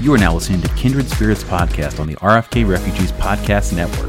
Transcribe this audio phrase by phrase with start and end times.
[0.00, 4.08] You are now listening to Kindred Spirits Podcast on the RFK Refugees Podcast Network.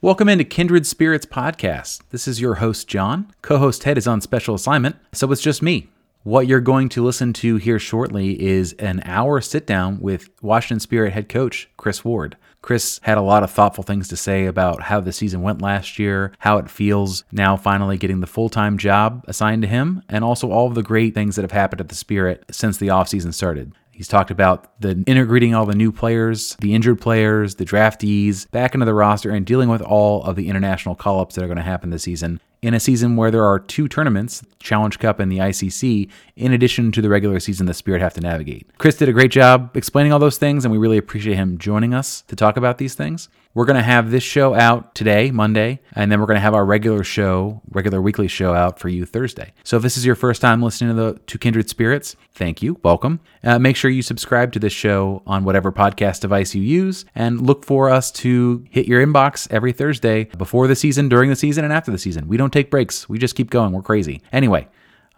[0.00, 2.00] Welcome into Kindred Spirits Podcast.
[2.10, 3.32] This is your host, Jon.
[3.42, 5.86] Co host Ted is on special assignment, so it's just me.
[6.24, 10.80] What you're going to listen to here shortly is an hour sit down with Washington
[10.80, 12.36] Spirit head coach Kris Ward.
[12.64, 15.98] Kris had a lot of thoughtful things to say about how the season went last
[15.98, 20.24] year, how it feels now finally getting the full time job assigned to him, and
[20.24, 23.34] also all of the great things that have happened at the Spirit since the offseason
[23.34, 23.74] started.
[23.90, 28.72] He's talked about the integrating all the new players, the injured players, the draftees back
[28.72, 31.58] into the roster, and dealing with all of the international call ups that are going
[31.58, 35.30] to happen this season in a season where there are two tournaments, Challenge Cup and
[35.30, 38.66] the ICC, in addition to the regular season the Spirit have to navigate.
[38.78, 41.92] Kris did a great job explaining all those things, and we really appreciate him joining
[41.92, 43.28] us to talk about these things.
[43.54, 46.54] We're going to have this show out today, Monday, and then we're going to have
[46.54, 49.52] our regular show, regular weekly show out for you Thursday.
[49.62, 52.80] So if this is your first time listening to the to Kindred Spirits, thank you,
[52.82, 53.20] welcome.
[53.44, 57.46] Uh, make sure you subscribe to this show on whatever podcast device you use, and
[57.46, 61.62] look for us to hit your inbox every Thursday before the season, during the season,
[61.62, 62.26] and after the season.
[62.26, 63.08] We don't take breaks.
[63.08, 63.70] We just keep going.
[63.70, 64.20] We're crazy.
[64.32, 64.66] Anyway,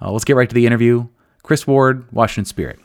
[0.02, 1.08] uh, let's get right to the interview.
[1.42, 2.80] Kris Ward, Washington Spirit.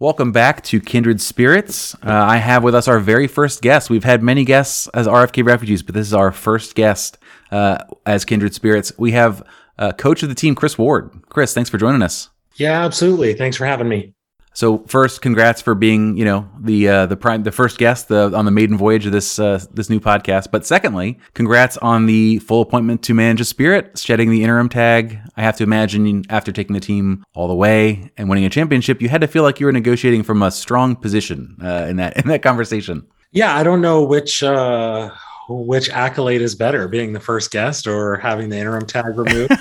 [0.00, 1.94] Welcome back to Kindred Spirits.
[1.94, 3.88] Uh, I have with us our very first guest.
[3.88, 7.16] We've had many guests as RFK refugees, but this is our first guest
[7.52, 8.92] uh, as Kindred Spirits.
[8.98, 9.44] We have
[9.78, 11.12] uh, coach of the team, Kris Ward.
[11.28, 12.30] Kris, thanks for joining us.
[12.56, 13.34] Yeah, absolutely.
[13.34, 14.14] Thanks for having me.
[14.52, 18.32] So first, congrats for being, you know, the uh, the prime the first guest the,
[18.34, 20.50] on the maiden voyage of this uh, this new podcast.
[20.50, 25.20] But secondly, congrats on the full appointment to manage a spirit, shedding the interim tag.
[25.36, 29.02] I have to imagine after taking the team all the way and winning a championship,
[29.02, 32.16] you had to feel like you were negotiating from a strong position uh, in that
[32.16, 33.06] in that conversation.
[33.32, 35.10] Yeah, I don't know which uh,
[35.48, 39.52] which accolade is better, being the first guest or having the interim tag removed.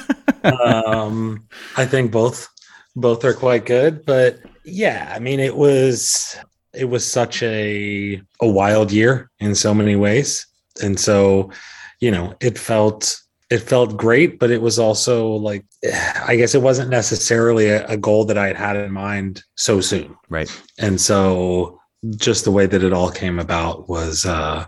[0.43, 2.49] um, I think both
[2.95, 6.37] both are quite good, but yeah, I mean it was
[6.73, 10.45] it was such a a wild year in so many ways.
[10.81, 11.51] And so,
[11.99, 13.22] you know, it felt
[13.53, 15.63] it felt great, but it was also like
[16.27, 19.79] I guess it wasn't necessarily a, a goal that I had had in mind so
[19.79, 20.17] soon.
[20.29, 20.49] Right.
[20.79, 21.79] And so
[22.17, 24.65] just the way that it all came about was uh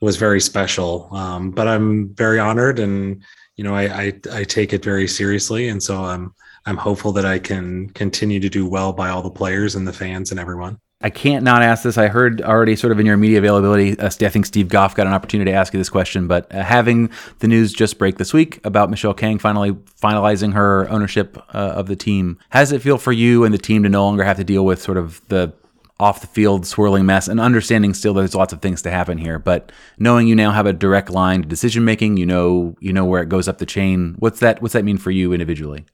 [0.00, 1.08] was very special.
[1.12, 3.22] Um, but I'm very honored and
[3.56, 5.68] you know I, I I take it very seriously.
[5.68, 6.32] And so I'm
[6.64, 9.92] I'm hopeful that I can continue to do well by all the players and the
[9.92, 10.78] fans and everyone.
[11.02, 11.98] I can't not ask this.
[11.98, 13.98] I heard already sort of in your media availability.
[13.98, 16.62] Uh, I think Steve Goff got an opportunity to ask you this question, but uh,
[16.62, 21.58] having the news just break this week about Michelle Kang finally finalizing her ownership uh,
[21.58, 24.22] of the team, how does it feel for you and the team to no longer
[24.22, 25.52] have to deal with sort of the
[26.00, 29.18] off the field swirling mess and understanding still that there's lots of things to happen
[29.18, 32.92] here but knowing you now have a direct line to decision making you know you
[32.92, 35.84] know where it goes up the chain what's that what's that mean for you individually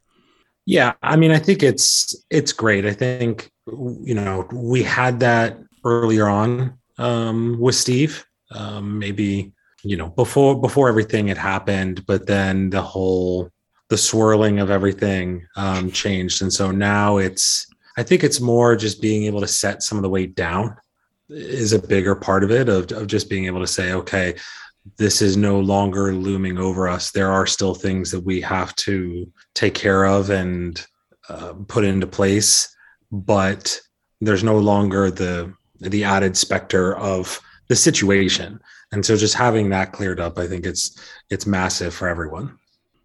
[0.69, 2.85] yeah, I mean, I think it's it's great.
[2.85, 9.97] I think you know we had that earlier on um, with Steve, um, maybe you
[9.97, 13.51] know before before everything had happened, but then the whole
[13.89, 19.01] the swirling of everything um, changed, and so now it's I think it's more just
[19.01, 20.77] being able to set some of the weight down
[21.31, 24.35] is a bigger part of it of, of just being able to say okay
[24.97, 27.11] this is no longer looming over us.
[27.11, 30.85] There are still things that we have to take care of and
[31.29, 32.75] uh, put into place,
[33.13, 33.81] but
[34.21, 38.61] there's no longer the the added specter of the situation.
[38.91, 40.99] And so just having that cleared up, I think it's
[41.31, 42.59] it's massive for everyone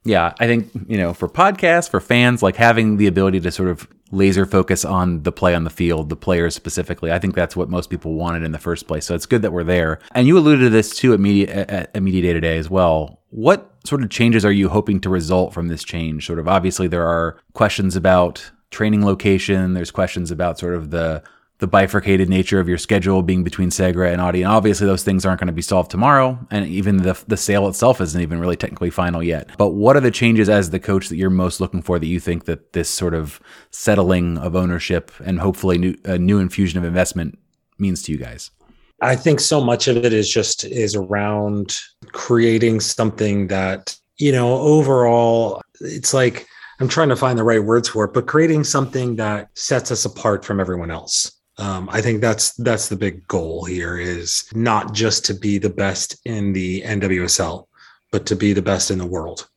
[0.05, 3.69] yeah, I think, you know, for podcasts, for fans, like having the ability to sort
[3.69, 7.55] of laser focus on the play on the field, the players specifically, I think that's
[7.55, 9.05] what most people wanted in the first place.
[9.05, 9.99] So it's good that we're there.
[10.11, 13.21] And you alluded to this too at Media, at Media Day today as well.
[13.29, 16.27] What sort of changes are you hoping to result from this change?
[16.27, 21.23] Sort of obviously there are questions about training location, there's questions about sort of the
[21.63, 24.41] the bifurcated nature of your schedule being between Segra and Audi.
[24.41, 26.37] And obviously, those things aren't going to be solved tomorrow.
[26.51, 29.49] And even the, the sale itself isn't even really technically final yet.
[29.57, 32.19] But what are the changes as the coach that you're most looking for that you
[32.19, 33.39] think that this sort of
[33.71, 37.39] settling of ownership and hopefully new, a new infusion of investment
[37.77, 38.51] means to you guys?
[38.99, 41.79] I think so much of it is just is around
[42.11, 46.45] creating something that, you know, overall, it's like,
[46.81, 50.03] I'm trying to find the right words for it, but creating something that sets us
[50.03, 54.93] apart from everyone else um, I think that's that's the big goal here is not
[54.93, 57.67] just to be the best in the NWSL,
[58.11, 59.47] but to be the best in the world.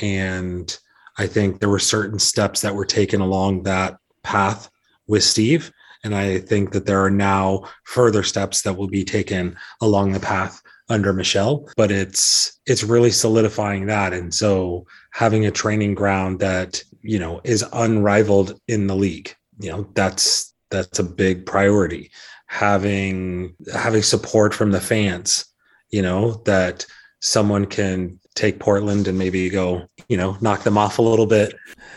[0.00, 0.76] And
[1.16, 4.70] I think there were certain steps that were taken along that path
[5.06, 5.72] with Steve.
[6.04, 10.20] And I think that there are now further steps that will be taken along the
[10.20, 14.12] path under Michelle, but it's it's really solidifying that.
[14.12, 19.70] And so having a training ground that you know is unrivaled in the league you
[19.70, 22.10] know that's that's a big priority.
[22.46, 25.44] Having having support from the fans
[25.90, 26.86] you know that
[27.20, 31.54] someone can take portland and maybe go you know knock them off a little bit.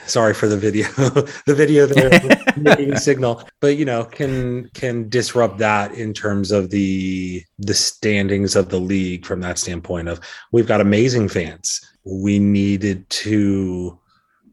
[0.07, 0.87] Sorry for the video
[1.45, 3.47] the video there signal.
[3.59, 8.79] But you know can can disrupt that in terms of the the standings of the
[8.79, 10.19] league from that standpoint of
[10.51, 11.81] we've got amazing fans.
[12.03, 13.99] We needed to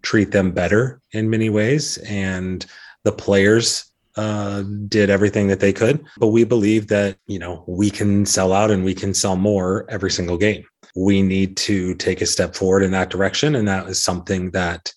[0.03, 1.97] treat them better in many ways.
[1.99, 2.65] And
[3.05, 3.88] the players
[4.19, 6.05] uh, did everything that they could.
[6.17, 9.87] But we believe that you know we can sell out and we can sell more
[9.89, 10.65] every single game.
[10.97, 13.55] We need to take a step forward in that direction.
[13.55, 14.93] And that is something that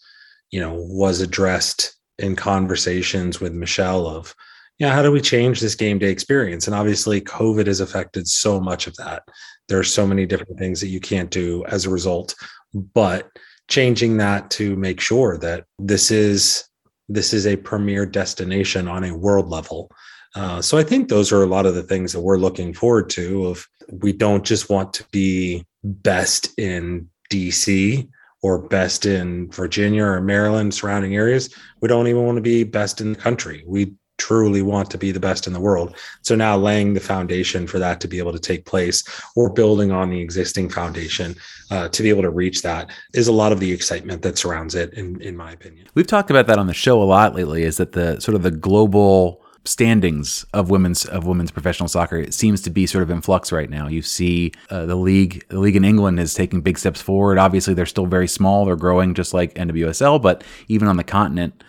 [0.50, 4.36] you know was addressed in conversations with michelle of
[4.78, 6.66] yeah how do we change this game day experience?
[6.66, 9.22] And obviously covid has affected so much of that.
[9.68, 12.34] There are so many different things that you can't do as a result.
[12.74, 13.30] But
[13.70, 16.66] changing that to make sure that this is
[17.10, 19.92] this is a premier destination on a world level.
[20.34, 23.10] Uh, so i think those are a lot of the things that we're looking forward
[23.10, 23.68] to of
[24.02, 28.08] we don't just want to be best in dc
[28.42, 31.54] or best in virginia or maryland surrounding areas.
[31.82, 33.64] We don't even want to be best in the country.
[33.68, 35.96] We truly want to be the best in the world.
[36.22, 39.04] So now laying the foundation for that to be able to take place
[39.36, 41.36] or building on the existing foundation
[41.72, 44.76] uh, to be able to reach that is a lot of the excitement that surrounds
[44.76, 45.88] it, in, in my opinion.
[45.96, 48.44] We've talked about that on the show a lot lately is that the sort of
[48.44, 53.10] the global standings of women's of women's professional soccer it seems to be sort of
[53.10, 53.88] in flux right now.
[53.88, 57.38] You see uh, the league the league in England is taking big steps forward.
[57.38, 58.66] Obviously, they're still very small.
[58.66, 61.64] They're growing just like NWSL, but even on the continent,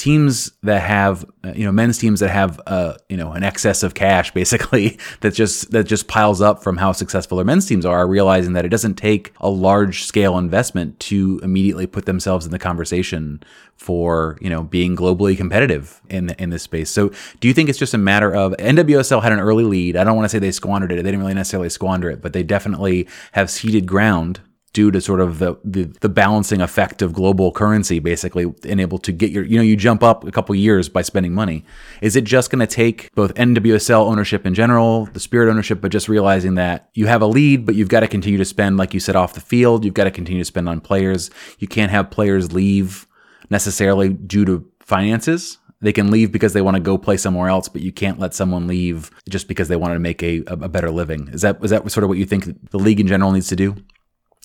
[0.00, 3.82] teams that have uh, you know men's teams that have uh, you know an excess
[3.82, 7.84] of cash basically that just that just piles up from how successful their men's teams
[7.84, 12.46] are, are realizing that it doesn't take a large scale investment to immediately put themselves
[12.46, 13.42] in the conversation
[13.76, 16.88] for you know being globally competitive in in this space.
[16.88, 17.10] So
[17.40, 19.96] do you think it's just a matter of NWSL had an early lead?
[19.96, 20.96] I don't want to say they squandered it.
[20.96, 24.40] They didn't really necessarily squander it, but they definitely have ceded ground
[24.72, 28.98] due to sort of the, the, the balancing effect of global currency, basically, and able
[28.98, 31.64] to get your you know you jump up a couple years by spending money.
[32.00, 35.90] Is it just going to take both NWSL ownership in general, the Spirit ownership, but
[35.90, 38.94] just realizing that you have a lead, but you've got to continue to spend, like
[38.94, 39.84] you said, off the field.
[39.84, 41.30] You've got to continue to spend on players.
[41.58, 43.06] You can't have players leave
[43.50, 45.58] necessarily due to finances.
[45.82, 48.34] They can leave because they want to go play somewhere else, but you can't let
[48.34, 51.28] someone leave just because they want to make a, a better living.
[51.28, 53.56] Is that is that sort of what you think the league in general needs to
[53.56, 53.76] do?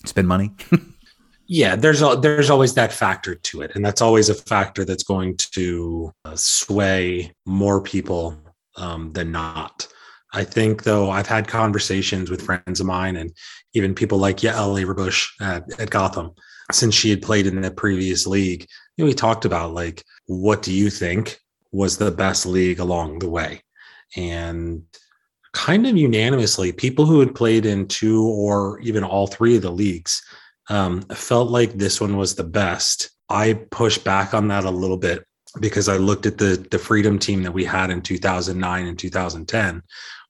[0.08, 0.52] Spend money.
[1.46, 5.04] yeah, there's a, there's always that factor to it, and that's always a factor that's
[5.04, 8.36] going to uh, sway more people
[8.76, 9.86] um, than not.
[10.32, 13.32] I think, though, I've had conversations with friends of mine and
[13.74, 16.32] even people like Yael Averbuch at, at Gotham,
[16.72, 18.66] since she had played in the previous league.
[18.96, 21.38] You know, we talked about like, what do you think
[21.72, 23.62] was the best league along the way?
[24.16, 24.82] And
[25.56, 29.70] kind of unanimously, people who had played in two or even all three of the
[29.70, 30.22] leagues
[30.68, 33.10] um, felt like this one was the best.
[33.30, 35.24] I pushed back on that a little bit
[35.58, 39.82] because I looked at the the freedom team that we had in 2009 and 2010,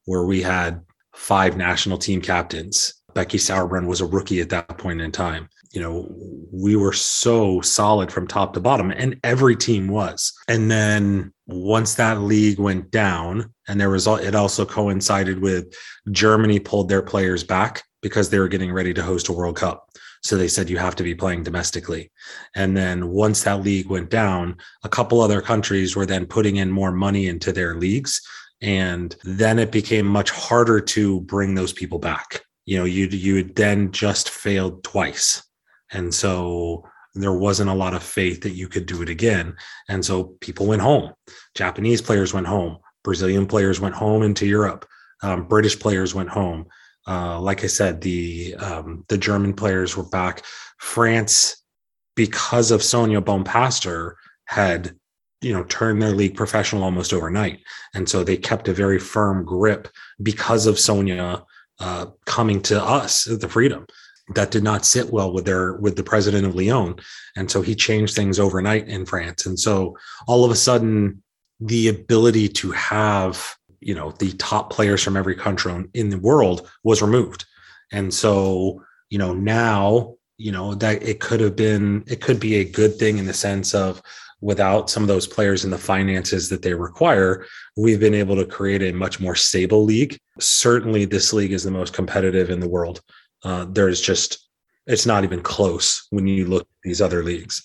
[0.05, 0.81] where we had
[1.13, 2.95] five national team captains.
[3.13, 6.09] Becky Sauerbrunn was a rookie at that point in time you know,
[6.53, 10.33] we were so solid from top to bottom, and every team was.
[10.49, 15.73] And then once that league went down, and there was it also coincided with
[16.11, 19.89] Germany pulled their players back because they were getting ready to host a World Cup.
[20.23, 22.11] So they said you have to be playing domestically.
[22.55, 26.71] And then once that league went down, a couple other countries were then putting in
[26.71, 28.21] more money into their leagues.
[28.61, 32.43] And then it became much harder to bring those people back.
[32.65, 35.46] You know, you you then just failed twice.
[35.97, 36.85] And so
[37.15, 39.57] there wasn't a lot of faith that you could do it again.
[39.89, 41.15] And so people went home.
[41.55, 42.77] Japanese players went home.
[43.03, 44.87] Brazilian players went home into Europe.
[45.23, 46.67] Um, British players went home.
[47.09, 50.45] Uh, like I said, the um, the German players were back.
[50.79, 51.63] France,
[52.15, 54.97] because of Sonia Bompastor, had
[55.41, 57.61] you know turned their league professional almost overnight,
[57.95, 59.89] and so they kept a very firm grip
[60.21, 61.45] because of Sonia
[61.79, 63.87] uh, coming to us, the Freedom
[64.35, 66.97] that did not sit well with their with the president of Lyon,
[67.37, 69.47] and so he changed things overnight in France.
[69.47, 71.23] And so all of a sudden,
[71.61, 76.69] the ability to have you know the top players from every country in the world
[76.83, 77.45] was removed,
[77.93, 82.57] and so you know now you know that it could have been it could be
[82.57, 84.03] a good thing in the sense of
[84.41, 88.45] without some of those players and the finances that they require, we've been able to
[88.45, 90.19] create a much more stable league.
[90.39, 93.01] Certainly, this league is the most competitive in the world.
[93.47, 94.31] Uh, there's just
[94.87, 97.63] it's not even close when you look at these other leagues.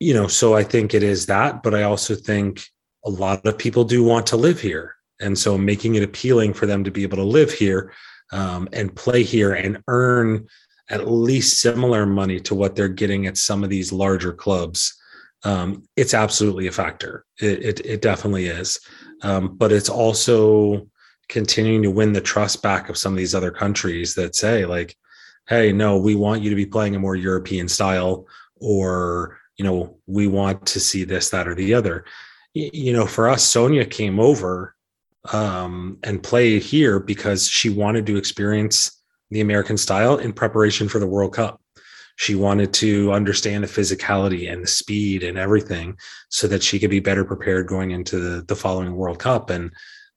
[0.00, 2.64] you know, so I think it is that, but I also think
[3.04, 4.94] a lot of people do want to live here.
[5.20, 7.92] And so making it appealing for them to be able to live here
[8.32, 10.46] um, and play here and earn
[10.90, 14.96] at least similar money to what they're getting at some of these larger clubs,
[15.44, 17.24] um, it's absolutely a factor.
[17.40, 18.78] It, it, it definitely is.
[19.22, 20.88] Um, but it's also
[21.28, 24.96] continuing to win the trust back of some of these other countries that say, like,
[25.48, 28.26] hey, no, we want you to be playing a more European style,
[28.56, 32.04] or, you know, we want to see this, that, or the other.
[32.54, 34.74] You know, for us, Sonia came over
[35.32, 40.98] um, and played here because she wanted to experience the American style in preparation for
[40.98, 41.60] the World Cup.
[42.16, 45.96] She wanted to understand the physicality and the speed and everything
[46.30, 49.50] so that she could be better prepared going into the, the following World Cup.
[49.50, 49.70] And,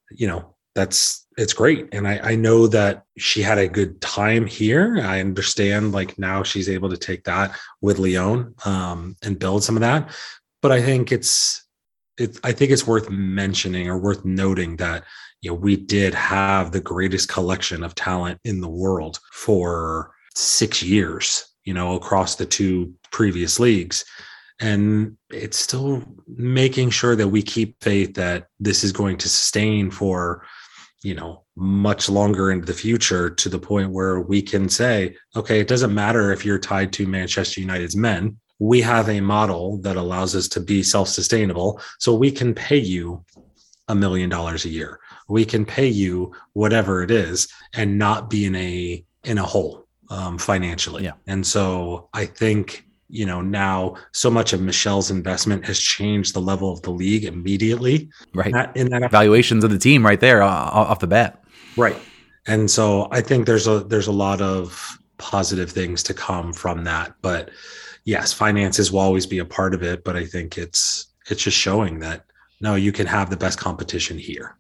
[0.10, 1.88] you know, that's it's great.
[1.94, 5.00] And I, I know that she had a good time here.
[5.02, 9.78] I understand like now she's able to take that with Lyon um, and build some
[9.78, 10.10] of that.
[10.62, 11.66] But I think it's
[12.18, 15.06] it, I think it's worth mentioning or worth noting that
[15.42, 20.84] you know we did have the greatest collection of talent in the world for six
[20.84, 24.06] years you know across the two previous leagues
[24.60, 29.90] and it's still making sure that we keep faith that this is going to sustain
[29.90, 30.46] for
[31.04, 35.60] you know much longer into the future to the point where we can say okay
[35.60, 38.38] it doesn't matter if you're tied to manchester united's men.
[38.60, 41.82] We have a model that allows us to be self-sustainable.
[41.98, 43.26] So we can pay you
[43.88, 45.00] a million dollars a year.
[45.28, 49.88] We can pay you whatever it is and not be in a in a hole
[50.12, 51.06] um, financially.
[51.06, 51.14] Yeah.
[51.28, 56.42] and so i think you know now so much of michelle's investment has changed the
[56.42, 58.10] level of the league immediately.
[58.34, 58.48] Right.
[58.48, 61.44] In that, in that valuations of the team right there uh, off the bat.
[61.78, 61.98] Right.
[62.48, 66.84] And so i think there's a there's a lot of positive things to come from
[66.84, 67.14] that.
[67.22, 67.52] But
[68.04, 71.58] yes, finances will always be a part of it, but I think it's it's just
[71.58, 72.26] showing that
[72.60, 74.58] no, you can have the best competition here.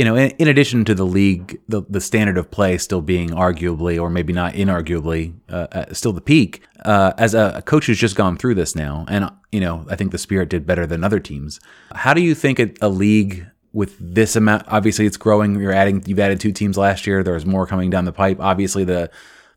[0.00, 3.28] You know, in, in addition to the league, the, the standard of play still being
[3.28, 6.62] arguably, or maybe not inarguably, uh, uh, still the peak.
[6.86, 9.96] Uh, as a, a, coach who's just gone through this now, and you know, I
[9.96, 11.60] think the Spirit did better than other teams.
[11.92, 14.64] How do you think a, a league with this amount?
[14.68, 15.60] Obviously, it's growing.
[15.60, 16.02] You're adding.
[16.06, 17.22] You've added two teams last year.
[17.22, 18.38] There's more coming down the pipe.
[18.40, 19.10] Obviously, the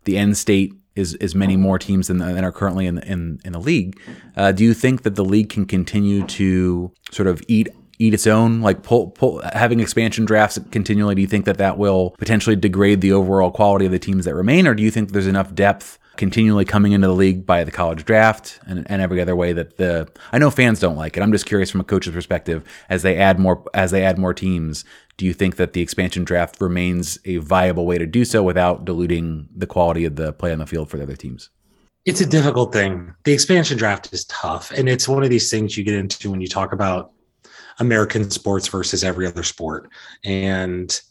[0.04, 3.54] the end state is is many more teams than, than are currently in in, in
[3.54, 3.98] the league.
[4.36, 7.70] Uh, do you think that the league can continue to sort of eat
[8.04, 11.78] eat its own like pull, pull having expansion drafts continually do you think that that
[11.78, 15.12] will potentially degrade the overall quality of the teams that remain or do you think
[15.12, 19.20] there's enough depth continually coming into the league by the college draft and, and every
[19.20, 21.24] other way that the I know fans don't like it.
[21.24, 24.34] I'm just curious from a coach's perspective as they add more as they add more
[24.34, 24.86] teams,
[25.18, 28.86] do you think that the expansion draft remains a viable way to do so without
[28.86, 31.50] diluting the quality of the play on the field for the other teams?
[32.06, 33.14] It's a difficult thing.
[33.24, 36.42] The expansion draft is tough and it's one of these things you get into when
[36.42, 37.12] you talk about
[37.80, 39.90] American sports versus every other sport
[40.24, 41.02] and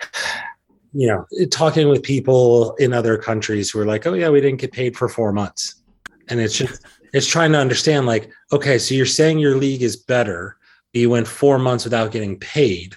[0.92, 4.60] you know, talking with people in other countries who are like, oh, yeah, we didn't
[4.60, 5.82] get paid for four months.
[6.28, 9.96] And it's just, it's trying to understand like, okay, so you're saying your league is
[9.96, 10.56] better,
[10.92, 12.96] but you went four months without getting paid.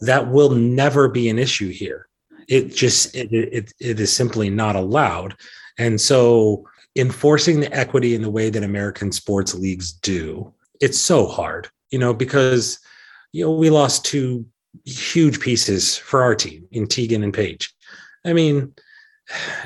[0.00, 2.08] That will never be an issue here.
[2.46, 5.34] It just, it, it, it is simply not allowed.
[5.76, 6.64] And so
[6.96, 11.98] enforcing the equity in the way that American sports leagues do, it's so hard, you
[11.98, 12.78] know, because,
[13.32, 14.46] you know, we lost two
[14.84, 17.72] huge pieces for our team in Tegan and Paige.
[18.24, 18.74] I mean,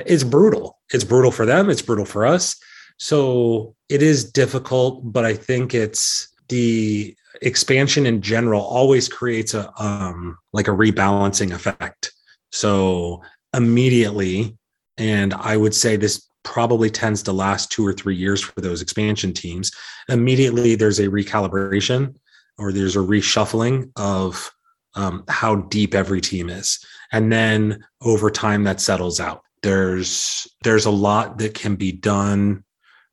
[0.05, 0.79] it's brutal.
[0.93, 1.71] It's brutal for them.
[1.71, 2.57] It's brutal for us.
[2.99, 9.73] So it is difficult, but I think it's the expansion in general always creates a
[9.83, 12.13] um like a rebalancing effect.
[12.53, 14.57] So immediately,
[14.97, 18.83] and I would say this probably tends to last two or three years for those
[18.83, 19.73] expansion teams.
[20.09, 22.15] Immediately there's a recalibration
[22.59, 24.53] or there's a reshuffling of
[24.95, 26.85] um, how deep every team is.
[27.13, 29.43] And then over time that settles out.
[29.63, 32.65] There's there's a lot that can be done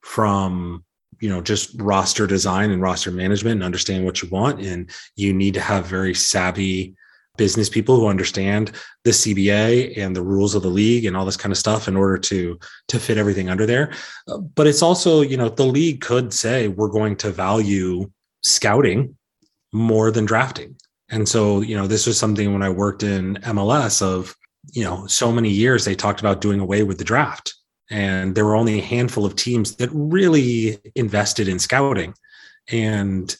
[0.01, 0.83] from
[1.21, 4.59] you know just roster design and roster management and understand what you want.
[4.59, 6.95] And you need to have very savvy
[7.37, 8.71] business people who understand
[9.03, 11.95] the CBA and the rules of the league and all this kind of stuff in
[11.95, 12.59] order to
[12.89, 13.93] to fit everything under there
[14.27, 18.09] uh, but it's also you know the league could say we're going to value
[18.43, 19.15] scouting
[19.71, 20.75] more than drafting
[21.11, 24.35] and so, you know, this was something when I worked in MLS of,
[24.71, 27.53] you know, so many years they talked about doing away with the draft.
[27.89, 32.13] And there were only a handful of teams that really invested in scouting.
[32.71, 33.35] And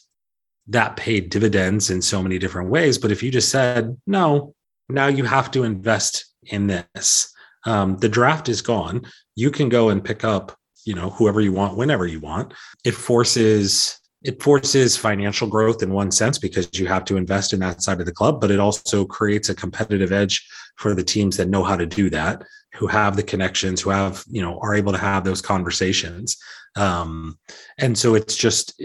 [0.72, 2.98] that paid dividends in so many different ways.
[2.98, 4.54] But if you just said, no,
[4.88, 7.32] now you have to invest in this,
[7.64, 9.06] um, the draft is gone.
[9.36, 12.52] You can go and pick up you know whoever you want whenever you want
[12.84, 17.60] it forces it forces financial growth in one sense because you have to invest in
[17.60, 21.36] that side of the club but it also creates a competitive edge for the teams
[21.36, 22.42] that know how to do that
[22.74, 26.36] who have the connections who have you know are able to have those conversations
[26.74, 27.38] um,
[27.78, 28.80] and so it's just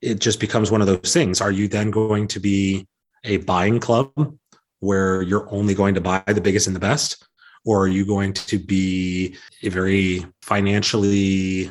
[0.00, 2.86] it just becomes one of those things are you then going to be
[3.24, 4.12] a buying club
[4.80, 7.26] where you're only going to buy the biggest and the best
[7.64, 11.70] or are you going to be a very financially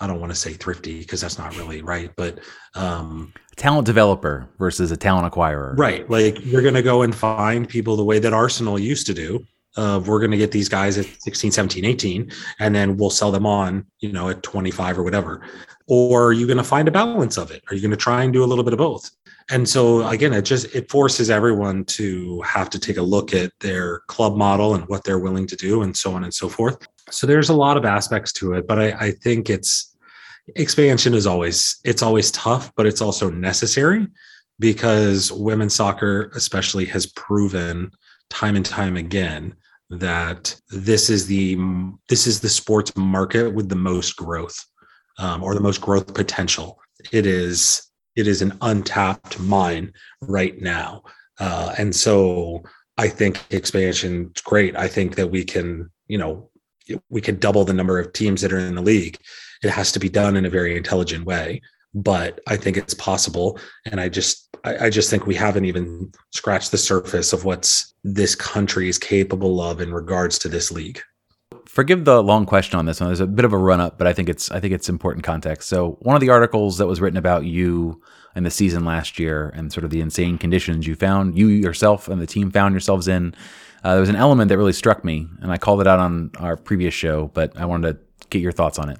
[0.00, 2.38] I don't want to say thrifty because that's not really right, but
[2.74, 5.76] um, talent developer versus a talent acquirer.
[5.76, 6.08] Right.
[6.08, 9.44] Like you're going to go and find people the way that Arsenal used to do.
[9.76, 13.30] Uh, we're going to get these guys at 16, 17, 18, and then we'll sell
[13.30, 15.42] them on, you know, at 25 or whatever.
[15.88, 17.64] Or are you going to find a balance of it?
[17.68, 19.10] Are you going to try and do a little bit of both?
[19.50, 23.52] and so again it just it forces everyone to have to take a look at
[23.60, 26.86] their club model and what they're willing to do and so on and so forth
[27.10, 29.96] so there's a lot of aspects to it but i, I think it's
[30.56, 34.06] expansion is always it's always tough but it's also necessary
[34.58, 37.90] because women's soccer especially has proven
[38.30, 39.54] time and time again
[39.90, 41.56] that this is the
[42.08, 44.66] this is the sports market with the most growth
[45.18, 46.78] um, or the most growth potential
[47.12, 51.04] it is it is an untapped mine right now.
[51.38, 52.64] Uh, and so
[52.96, 54.74] I think expansion is great.
[54.74, 56.50] I think that we can, you know,
[57.10, 59.18] we can double the number of teams that are in the league.
[59.62, 61.62] It has to be done in a very intelligent way,
[61.94, 63.56] but I think it's possible.
[63.86, 67.94] And I just, I, I just think we haven't even scratched the surface of what's
[68.02, 71.00] this country is capable of in regards to this league
[71.78, 73.08] forgive the long question on this one.
[73.08, 75.24] There's a bit of a run up, but I think it's I think it's important
[75.24, 75.68] context.
[75.68, 78.02] So one of the articles that was written about you
[78.34, 82.08] in the season last year and sort of the insane conditions you found you yourself
[82.08, 83.32] and the team found yourselves in.
[83.84, 86.32] Uh, there was an element that really struck me, and I called it out on
[86.38, 88.98] our previous show, but I wanted to get your thoughts on it.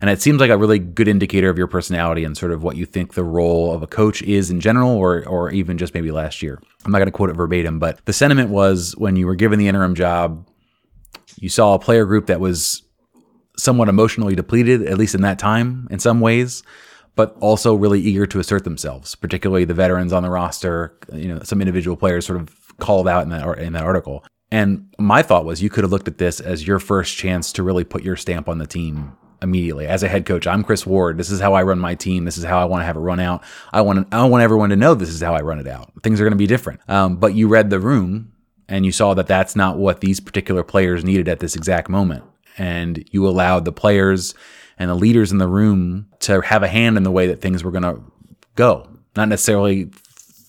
[0.00, 2.76] And it seems like a really good indicator of your personality and sort of what
[2.76, 6.10] you think the role of a coach is in general, or or even just maybe
[6.10, 6.58] last year.
[6.86, 9.58] I'm not going to quote it verbatim, but the sentiment was when you were given
[9.58, 10.48] the interim job,
[11.36, 12.82] you saw a player group that was
[13.56, 16.62] somewhat emotionally depleted, at least in that time, in some ways,
[17.16, 20.98] but also really eager to assert themselves, particularly the veterans on the roster.
[21.12, 24.24] You know, some individual players sort of called out in that in that article.
[24.50, 27.62] And my thought was you could have looked at this as your first chance to
[27.62, 29.86] really put your stamp on the team immediately.
[29.86, 31.18] As a head coach, I'm Kris Ward.
[31.18, 32.24] This is how I run my team.
[32.24, 33.42] This is how I want to have it run out.
[33.72, 35.92] I want I want everyone to know this is how I run it out.
[36.02, 36.80] Things are going to be different.
[36.88, 38.32] Um, but you read the room
[38.68, 42.24] and you saw that that's not what these particular players needed at this exact moment.
[42.56, 44.34] And you allowed the players
[44.78, 47.62] and the leaders in the room to have a hand in the way that things
[47.62, 48.00] were going to
[48.54, 48.88] go.
[49.16, 49.90] Not necessarily,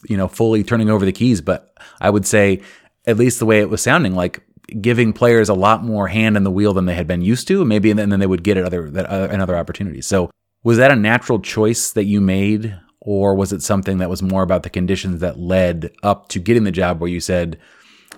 [0.07, 2.61] you know, fully turning over the keys, but I would say,
[3.07, 4.41] at least the way it was sounding, like
[4.81, 7.63] giving players a lot more hand in the wheel than they had been used to,
[7.63, 10.01] maybe, and then they would get it other that uh, other.
[10.01, 10.31] So,
[10.63, 14.41] was that a natural choice that you made, or was it something that was more
[14.41, 17.59] about the conditions that led up to getting the job, where you said,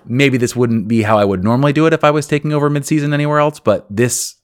[0.08, 2.70] maybe this wouldn't be how I would normally do it if I was taking over
[2.70, 4.36] midseason anywhere else, but this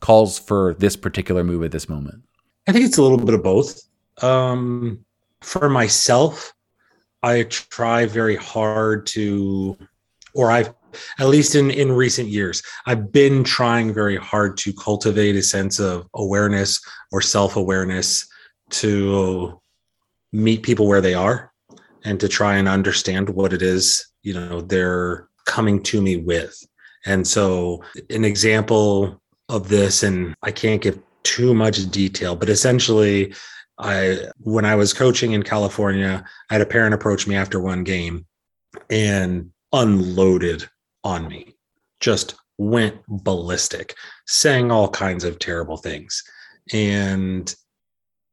[0.00, 2.22] calls for this particular move at this moment?
[2.66, 3.80] I think it's a little bit of both.
[4.22, 5.04] Um,
[5.42, 6.52] for myself,
[7.22, 9.76] I try very hard to,
[10.34, 10.72] or I've,
[11.18, 15.78] at least in, in recent years, I've been trying very hard to cultivate a sense
[15.78, 16.80] of awareness
[17.12, 18.26] or self awareness
[18.70, 19.60] to
[20.32, 21.49] meet people where they are
[22.04, 26.66] and to try and understand what it is you know they're coming to me with.
[27.06, 33.34] And so an example of this and i can't give too much detail but essentially
[33.78, 37.82] i when i was coaching in california i had a parent approach me after one
[37.82, 38.24] game
[38.88, 40.68] and unloaded
[41.04, 41.56] on me.
[41.98, 43.94] Just went ballistic
[44.26, 46.22] saying all kinds of terrible things.
[46.72, 47.52] And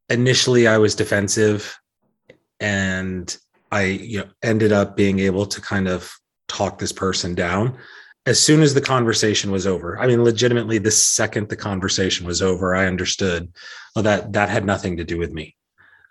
[0.10, 1.78] initially i was defensive
[2.62, 3.38] and
[3.72, 6.14] I you know ended up being able to kind of
[6.48, 7.78] talk this person down
[8.28, 9.98] as soon as the conversation was over.
[9.98, 13.52] I mean, legitimately, the second the conversation was over, I understood
[13.96, 15.56] well, that that had nothing to do with me.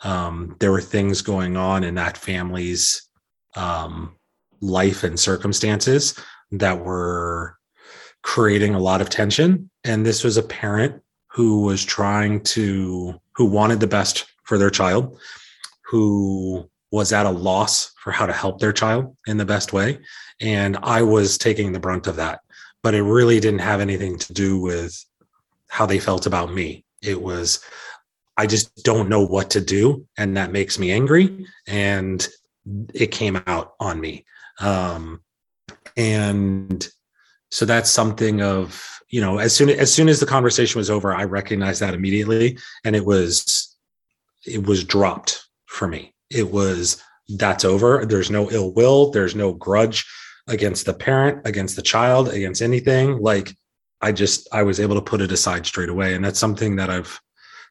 [0.03, 3.03] Um, there were things going on in that family's
[3.55, 4.17] um,
[4.61, 6.19] life and circumstances
[6.53, 7.57] that were
[8.23, 9.71] creating a lot of tension.
[9.85, 14.71] And this was a parent who was trying to, who wanted the best for their
[14.71, 15.19] child,
[15.85, 19.99] who was at a loss for how to help their child in the best way.
[20.41, 22.41] And I was taking the brunt of that.
[22.83, 25.05] But it really didn't have anything to do with
[25.69, 26.85] how they felt about me.
[27.03, 27.61] It was,
[28.37, 30.07] I just don't know what to do.
[30.17, 31.47] And that makes me angry.
[31.67, 32.27] And
[32.95, 34.25] it came out on me.
[34.61, 35.21] Um,
[35.97, 36.89] and
[37.51, 41.15] so that's something of you know as soon as soon as the conversation was over
[41.15, 43.77] i recognized that immediately and it was
[44.45, 48.07] it was dropped for me it was that's over.
[48.07, 49.11] There's no ill will.
[49.11, 50.05] There's no grudge
[50.47, 53.19] against the parent against the child against anything.
[53.19, 53.57] Like
[54.03, 56.15] i just i was able to put it aside straight away.
[56.15, 57.21] And that's something that i've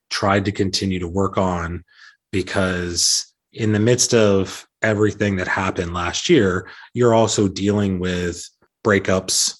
[0.09, 1.83] tried to continue to work on
[2.31, 8.47] because in the midst of everything that happened last year you're also dealing with
[8.85, 9.57] breakups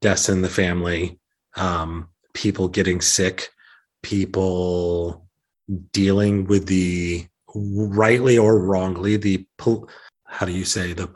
[0.00, 1.18] deaths in the family,
[1.56, 3.50] um, people getting sick,
[4.02, 5.28] people
[5.92, 7.26] dealing with the
[7.58, 9.46] rightly or wrongly the
[10.26, 11.10] how do you say the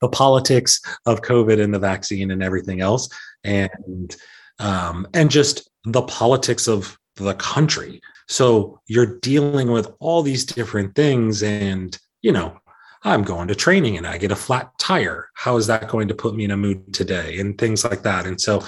[0.00, 3.08] the politics of COVID and the vaccine and everything else,
[3.44, 4.16] and
[4.58, 8.00] um, and just the politics of the country.
[8.28, 12.60] So you're dealing with all these different things, and you know
[13.02, 15.30] I'm going to training and I get a flat tire.
[15.34, 17.38] How is that going to put me in a mood today?
[17.38, 18.26] And things like that.
[18.26, 18.64] And so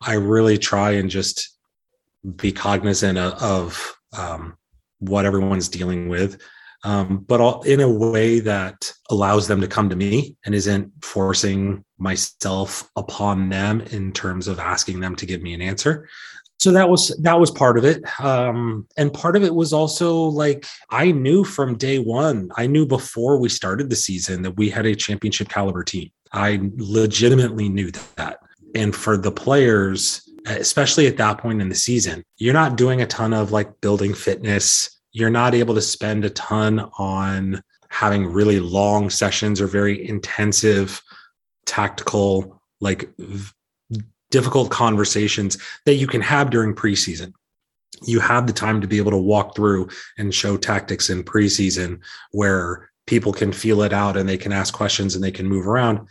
[0.00, 1.56] I really try and just
[2.36, 4.56] be cognizant of, of um,
[4.98, 6.40] what everyone's dealing with,
[6.84, 10.92] um, but all, in a way that allows them to come to me and isn't
[11.02, 16.08] forcing myself upon them in terms of asking them to give me an answer.
[16.60, 18.02] So that was that was part of it.
[18.20, 22.84] Um, and part of it was also like i knew from day one i knew
[22.84, 26.10] before we started the season that we had a championship caliber team.
[26.32, 28.40] I legitimately knew that.
[28.74, 33.06] And for the players especially at that point in the season you're not doing a
[33.06, 38.60] ton of like building fitness you're not able to spend a ton on having really
[38.60, 41.02] long sessions or very intensive
[41.66, 43.10] tactical like
[44.30, 47.32] difficult conversations that you can have during preseason.
[48.04, 52.00] You have the time to be able to walk through and show tactics in preseason
[52.30, 55.66] where people can feel it out and they can ask questions and they can move
[55.66, 56.06] around.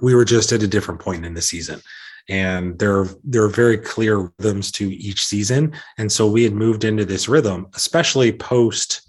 [0.00, 1.82] We were just at a different point in the season.
[2.28, 5.74] And there, there are very clear rhythms to each season.
[5.98, 9.02] And so we had moved into this rhythm, especially post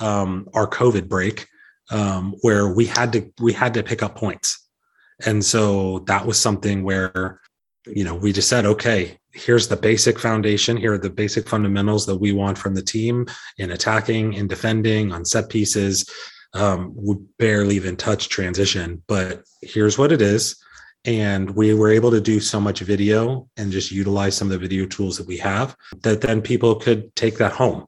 [0.00, 1.46] um, our COVID break,
[1.90, 4.66] um, where we had to we had to pick up points.
[5.26, 7.40] And so that was something where
[7.86, 10.76] you know, we just said, okay, here's the basic foundation.
[10.76, 13.26] Here are the basic fundamentals that we want from the team
[13.58, 16.08] in attacking, in defending, on set pieces.
[16.54, 20.56] Um, we barely even touch transition, but here's what it is.
[21.04, 24.58] And we were able to do so much video and just utilize some of the
[24.58, 27.86] video tools that we have that then people could take that home.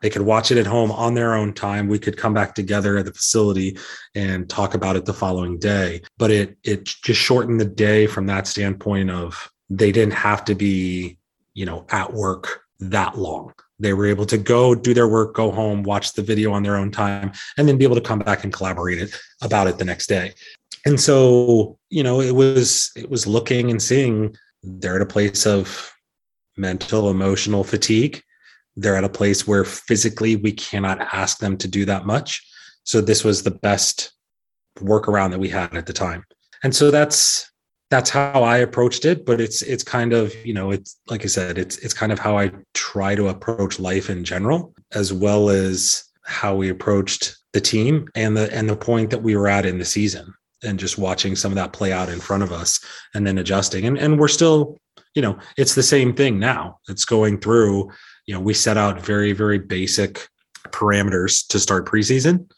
[0.00, 1.88] They could watch it at home on their own time.
[1.88, 3.78] We could come back together at the facility
[4.14, 6.02] and talk about it the following day.
[6.18, 10.54] But it it just shortened the day from that standpoint of they didn't have to
[10.54, 11.18] be,
[11.54, 13.52] you know, at work that long.
[13.78, 16.76] They were able to go do their work, go home, watch the video on their
[16.76, 19.84] own time, and then be able to come back and collaborate it, about it the
[19.84, 20.34] next day.
[20.84, 25.46] And so, you know, it was it was looking and seeing they're at a place
[25.46, 25.92] of
[26.56, 28.22] mental, emotional fatigue
[28.76, 32.46] they're at a place where physically we cannot ask them to do that much.
[32.84, 34.12] So this was the best
[34.78, 36.24] workaround that we had at the time.
[36.62, 37.50] And so that's
[37.90, 39.26] that's how I approached it.
[39.26, 42.18] But it's it's kind of, you know, it's like I said, it's it's kind of
[42.18, 47.60] how I try to approach life in general, as well as how we approached the
[47.60, 50.32] team and the and the point that we were at in the season
[50.62, 52.80] and just watching some of that play out in front of us
[53.14, 53.86] and then adjusting.
[53.86, 54.78] And and we're still,
[55.14, 56.78] you know, it's the same thing now.
[56.88, 57.90] It's going through
[58.26, 60.28] you know, we set out very, very basic
[60.68, 62.50] parameters to start preseason.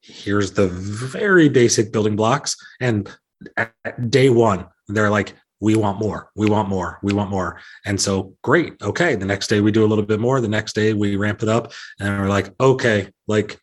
[0.00, 2.56] Here's the very basic building blocks.
[2.80, 3.10] And
[3.56, 7.60] at day one, they're like, we want more, we want more, we want more.
[7.86, 8.74] And so, great.
[8.82, 9.14] Okay.
[9.14, 10.40] The next day, we do a little bit more.
[10.40, 11.72] The next day, we ramp it up.
[12.00, 13.60] And we're like, okay, like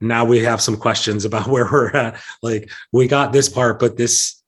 [0.00, 2.20] now we have some questions about where we're at.
[2.42, 4.42] Like, we got this part, but this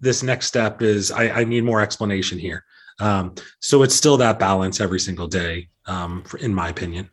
[0.00, 2.64] this next step is I, I need more explanation here.
[2.98, 7.08] Um, so it's still that balance every single day, um, in my opinion.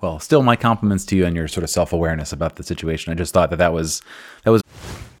[0.00, 3.12] Well, still, my compliments to you and your sort of self awareness about the situation.
[3.12, 4.02] I just thought that that was
[4.44, 4.62] that was.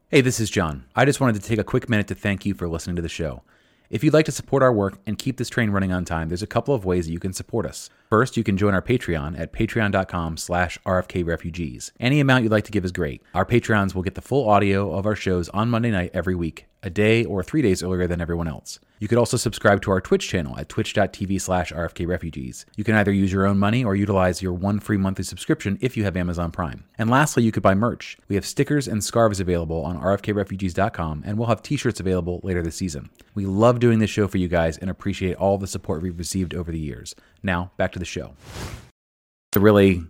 [0.08, 0.84] Hey, this is Jon.
[0.94, 3.08] I just wanted to take a quick minute to thank you for listening to the
[3.08, 3.42] show.
[3.90, 6.42] If you'd like to support our work and keep this train running on time, there's
[6.42, 7.90] a couple of ways that you can support us.
[8.14, 11.90] First, you can join our Patreon at patreon.com slash rfkrefugees.
[11.98, 13.20] Any amount you'd like to give is great.
[13.34, 16.66] Our Patreons will get the full audio of our shows on Monday night every week,
[16.84, 18.78] a day or three days earlier than everyone else.
[19.00, 22.66] You could also subscribe to our Twitch channel at twitch.tv slash rfkrefugees.
[22.76, 25.96] You can either use your own money or utilize your one free monthly subscription if
[25.96, 26.84] you have Amazon Prime.
[26.96, 28.16] And lastly, you could buy merch.
[28.28, 32.76] We have stickers and scarves available on rfkrefugees.com, and we'll have t-shirts available later this
[32.76, 33.10] season.
[33.34, 36.54] We love doing this show for you guys and appreciate all the support we've received
[36.54, 37.14] over the years.
[37.42, 38.34] Now, back to the show.
[39.52, 40.04] To really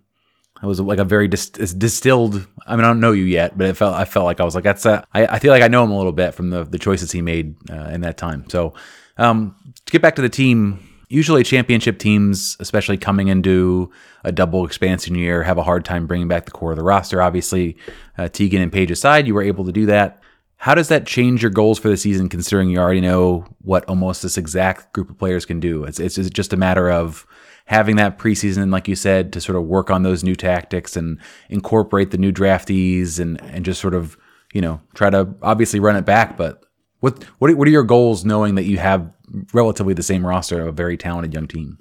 [0.62, 2.47] it was like a very dis- distilled.
[2.67, 4.55] I mean, I don't know you yet, but it felt I felt like I was
[4.55, 6.64] like that's a, I, I feel like I know him a little bit from the
[6.64, 8.49] the choices he made uh, in that time.
[8.49, 8.75] So
[9.19, 13.90] um, to get back to the team, usually championship teams, especially coming into
[14.25, 17.21] a double expansion year, have a hard time bringing back the core of the roster.
[17.21, 17.77] Obviously,
[18.17, 20.23] uh, Tegan and Paige aside, you were able to do that.
[20.57, 24.23] How does that change your goals for the season, considering you already know what almost
[24.23, 25.85] this exact group of players can do?
[25.85, 27.27] It's, it's just a matter of
[27.66, 31.18] having that preseason, like you said, to sort of work on those new tactics and
[31.48, 34.18] incorporate the new draftees and, and just sort of,
[34.53, 36.37] you know, try to obviously run it back.
[36.37, 36.62] But
[37.00, 39.11] what, what, what are your goals knowing that you have
[39.53, 41.79] relatively the same roster of a very talented young team?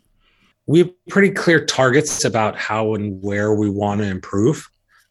[0.65, 4.69] We have pretty clear targets about how and where we want to improve.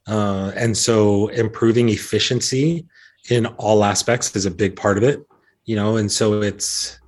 [0.08, 2.86] Uh, and so improving efficiency
[3.28, 5.24] in all aspects is a big part of it,
[5.64, 6.98] you know, and so it's,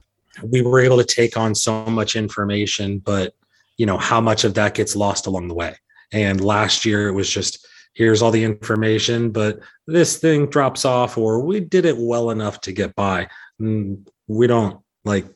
[0.43, 3.35] we were able to take on so much information, but
[3.77, 5.75] you know how much of that gets lost along the way.
[6.13, 11.17] And last year it was just here's all the information but this thing drops off
[11.17, 13.29] or we did it well enough to get by.
[13.61, 15.27] Mm, we don't like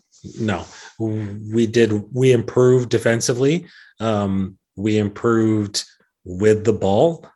[0.40, 0.64] no.
[0.98, 3.66] We did we improved defensively.
[4.00, 5.84] Um, we improved
[6.24, 7.26] with the ball.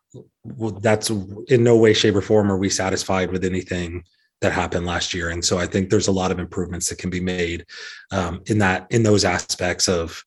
[0.44, 4.04] That's in no way shape or form are we satisfied with anything
[4.40, 5.30] that happened last year.
[5.30, 7.64] And so i think there's a lot of improvements that can be made
[8.10, 10.22] um, in that in those aspects of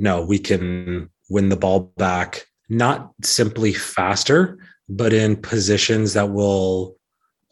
[0.00, 4.58] no, we can win the ball back, not simply faster,
[4.88, 6.96] but in positions that will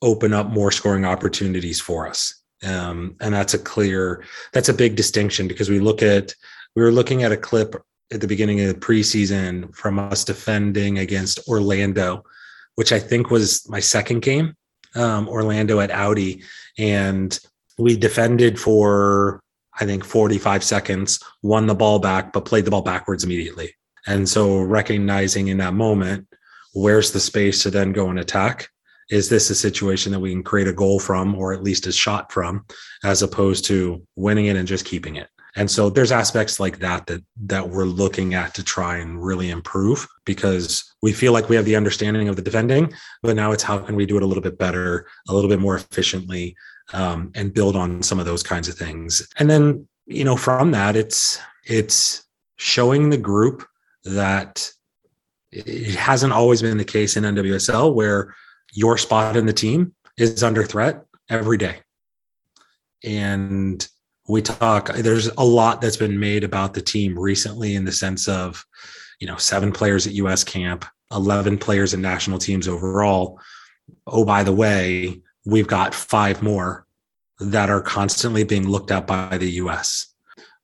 [0.03, 2.43] open up more scoring opportunities for us.
[2.65, 6.35] Um, and that's a clear, that's a big distinction because we look at,
[6.75, 7.77] we were looking at a clip
[8.11, 12.25] at the beginning of the preseason from us defending against Orlando,
[12.77, 14.55] which I think was my second game,
[14.95, 16.43] um, Orlando at Audi.
[16.79, 17.39] And
[17.77, 19.43] we defended for
[19.81, 23.75] I think 45 seconds, won the ball back, but played the ball backwards immediately.
[24.07, 26.27] And so recognizing in that moment,
[26.73, 28.69] where's the space to then go and attack?
[29.11, 31.93] Is this a situation that we can create a goal from, or at least a
[31.93, 32.64] shot from,
[33.05, 35.29] as opposed to winning it and just keeping it?
[35.57, 39.51] And so there's aspects like that that that we're looking at to try and really
[39.51, 43.62] improve because we feel like we have the understanding of the defending, but now it's
[43.62, 46.55] how can we do it a little bit better, a little bit more efficiently,
[46.92, 49.27] um, and build on some of those kinds of things.
[49.38, 52.24] And then, you know, from that, it's it's
[52.57, 53.66] showing the group
[54.05, 54.70] that
[55.51, 58.35] it hasn't always been the case in NWSL where
[58.72, 61.77] your spot in the team is under threat every day.
[63.05, 63.87] And
[64.29, 68.29] we talk, there's a lot that's been made about the team recently in the sense
[68.29, 68.64] of,
[69.20, 73.40] you know, seven players at US camp, 11 players in national teams overall.
[74.07, 76.87] Oh, by the way, we've got five more
[77.41, 80.13] that are constantly being looked at by the US.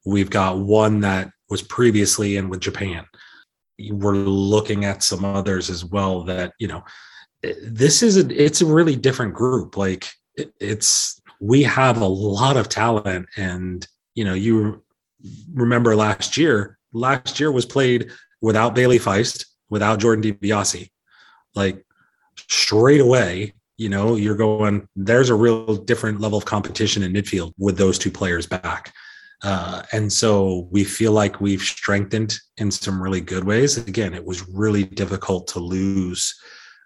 [0.05, 3.07] We've got one that was previously in with Japan.
[3.91, 6.85] We're looking at some others as well that, you know,
[7.63, 9.77] this is a it's a really different group.
[9.79, 14.83] Like it's we have a lot of talent and you know, you
[15.55, 18.11] remember last year, last year was played
[18.43, 20.91] without Bailey Feist, without Jordan DiBiase.
[21.55, 21.85] Like
[22.49, 27.53] straight away, you know, you're going, there's a real different level of competition in midfield
[27.59, 28.93] with those two players back.
[29.43, 33.77] Uh, and so we feel like we've strengthened in some really good ways.
[33.77, 36.35] Again, it was really difficult to lose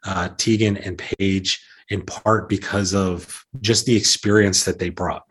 [0.04, 5.22] uh, Tegan and Paige in part because of just the experience that they brought.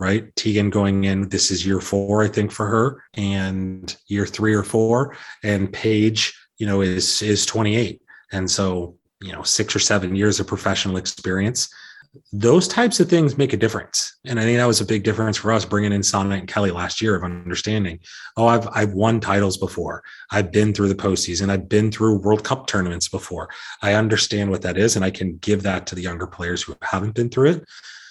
[0.00, 1.28] Right, Tegan going in.
[1.28, 5.16] This is year four, I think, for her, and year three or four.
[5.44, 10.38] And Paige, you know, is is 28, and so you know six or seven years
[10.38, 11.68] of professional experience
[12.32, 14.16] those types of things make a difference.
[14.24, 16.70] And i think that was a big difference for us bringing in Sana and Kelley
[16.70, 17.98] last year of understanding
[18.36, 20.02] oh i've i've won titles before.
[20.30, 21.50] I've been through the postseason.
[21.50, 23.48] I've been through world cup tournaments before.
[23.82, 26.76] I understand what that is and i can give that to the younger players who
[26.82, 27.64] haven't been through it.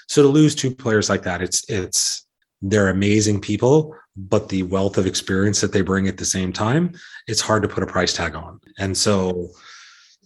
[0.08, 2.26] So to lose two players like that it's it's
[2.62, 6.94] they're amazing people but the wealth of experience that they bring at the same time
[7.28, 8.60] it's hard to put a price tag on.
[8.78, 9.52] And so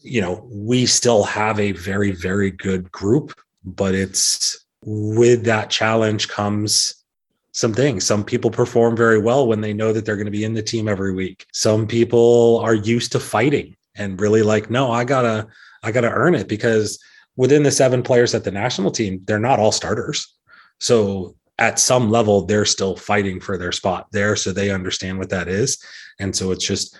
[0.01, 3.33] you know, we still have a very, very good group,
[3.63, 6.93] but it's with that challenge comes
[7.51, 8.05] some things.
[8.05, 10.61] Some people perform very well when they know that they're going to be in the
[10.61, 11.45] team every week.
[11.53, 15.47] Some people are used to fighting and really like, no, I gotta,
[15.81, 16.99] I gotta earn it because
[17.35, 20.35] within the seven players at the national team, they're not all starters.
[20.79, 24.35] So at some level, they're still fighting for their spot there.
[24.35, 25.83] So they understand what that is.
[26.19, 26.97] And so it's just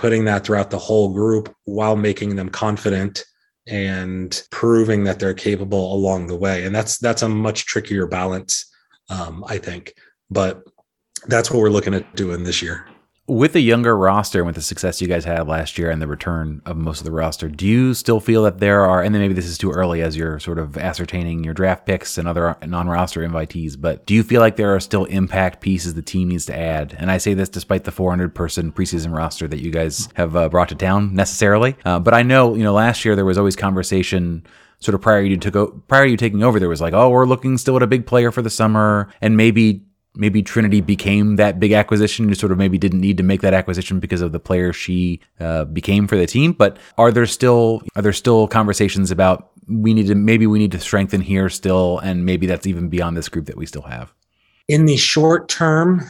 [0.00, 3.22] putting that throughout the whole group while making them confident
[3.68, 6.64] and proving that they're capable along the way.
[6.64, 8.64] And that's that's a much trickier balance
[9.10, 9.92] um, i think.
[10.30, 10.62] But
[11.26, 12.86] that's what we're looking at doing this year
[13.30, 16.06] with the younger roster and with the success you guys had last year and the
[16.08, 19.22] return of most of the roster, do you still feel that there are, and then
[19.22, 22.56] maybe this is too early as you're sort of ascertaining your draft picks and other
[22.66, 26.28] non roster invitees, but do you feel like there are still impact pieces the team
[26.28, 26.96] needs to add?
[26.98, 30.48] And I say this despite the 400 person preseason roster that you guys have uh,
[30.48, 31.76] brought to town necessarily.
[31.84, 34.44] Uh, but I know, you know, last year there was always conversation
[34.80, 37.26] sort of prior you took prior to you taking over, there was like, oh, we're
[37.26, 39.84] looking still at a big player for the summer, and maybe
[40.20, 42.28] maybe Trinity became that big acquisition.
[42.28, 45.20] You sort of maybe didn't need to make that acquisition because of the player she
[45.40, 46.52] uh, became for the team.
[46.52, 50.72] But are there still are there still conversations about we need to maybe we need
[50.72, 54.12] to strengthen here still, and maybe that's even beyond this group that we still have.
[54.68, 56.04] In the short term,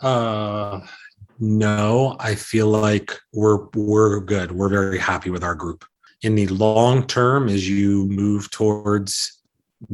[0.00, 0.80] uh,
[1.38, 4.52] no, I feel like we're we're good.
[4.52, 5.84] We're very happy with our group.
[6.22, 9.40] In the long term, as you move towards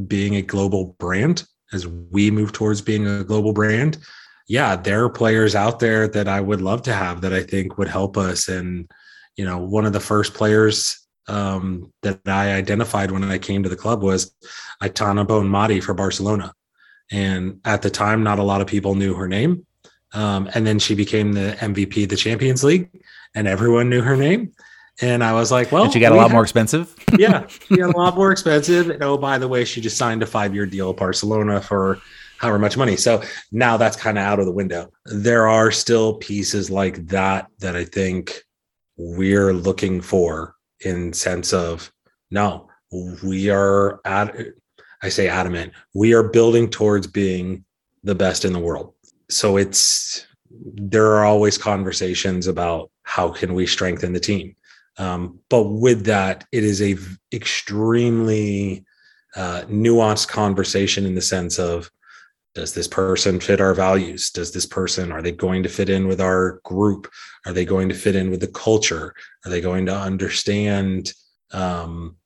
[0.07, 3.99] being a global brand, as we move towards being a global brand,
[4.49, 7.77] yeah, there are players out there that I would love to have that I think
[7.77, 8.49] would help us.
[8.49, 8.91] And,
[9.37, 13.69] you know, one of the first players um, that I identified when I came to
[13.69, 14.35] the club was
[14.83, 16.55] Aitana Bonmati for Barcelona.
[17.11, 19.67] And at the time, not a lot of people knew her name.
[20.15, 22.89] Um, and then she became the MVP of the Champions League,
[23.35, 24.53] and everyone knew her name.
[25.01, 26.95] And I was like, well, and she got a lot have, more expensive.
[27.19, 28.91] yeah, she got a lot more expensive.
[28.91, 32.01] And oh, by the way, she just signed a five year deal at Barcelona for
[32.39, 32.97] however much money.
[32.97, 34.91] So now that's kind of out of the window.
[35.07, 38.43] There are still pieces like that that I think
[38.97, 41.93] we're looking for in sense of
[42.31, 42.69] no,
[43.23, 44.35] we are at
[45.03, 45.73] I say adamant.
[45.95, 47.65] We are building towards being
[48.03, 48.95] the best in the world.
[49.31, 54.57] So it's there are always conversations about how can we strengthen the team
[54.99, 56.97] um, but with that, it is a
[57.33, 58.85] extremely
[59.37, 61.91] uh, nuanced conversation in the sense of
[62.55, 64.31] does this person fit our values?
[64.31, 67.09] Does this person are they going to fit in with our group?
[67.47, 69.15] Are they going to fit in with the culture?
[69.45, 71.13] Are they going to understand
[71.53, 72.17] um,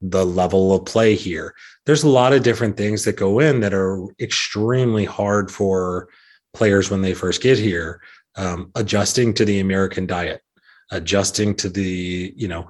[0.00, 1.54] the level of play here?
[1.84, 6.08] There's a lot of different things that go in that are extremely hard for
[6.54, 8.00] players when they first get here
[8.36, 10.42] um, adjusting to the american diet
[10.90, 12.68] adjusting to the you know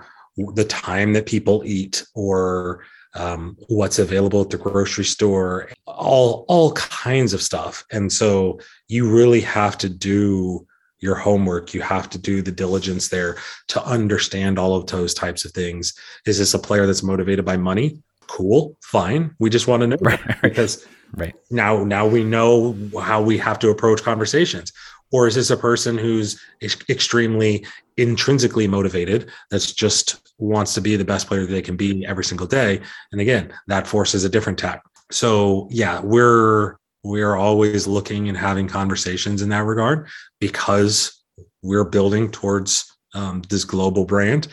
[0.54, 6.72] the time that people eat or um, what's available at the grocery store all all
[6.72, 7.84] kinds of stuff.
[7.90, 10.66] And so you really have to do
[11.00, 11.74] your homework.
[11.74, 13.36] You have to do the diligence there
[13.68, 15.94] to understand all of those types of things.
[16.26, 18.02] Is this a player that's motivated by money?
[18.26, 19.34] Cool fine.
[19.38, 20.20] We just want to know right.
[20.42, 21.34] because right.
[21.50, 24.72] now now we know how we have to approach conversations
[25.12, 27.64] or is this a person who's extremely
[27.96, 32.46] intrinsically motivated that's just wants to be the best player they can be every single
[32.46, 32.80] day?
[33.12, 34.82] And again that forces a different tack.
[35.10, 40.08] So yeah we're we're always looking and having conversations in that regard
[40.40, 41.22] because
[41.62, 44.48] we're building towards um, this global brand.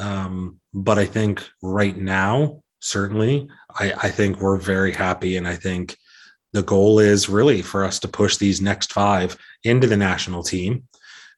[0.00, 5.56] Um, but i think right now certainly I, I think we're very happy and i
[5.56, 5.96] think
[6.52, 10.84] the goal is really for us to push these next five into the national team.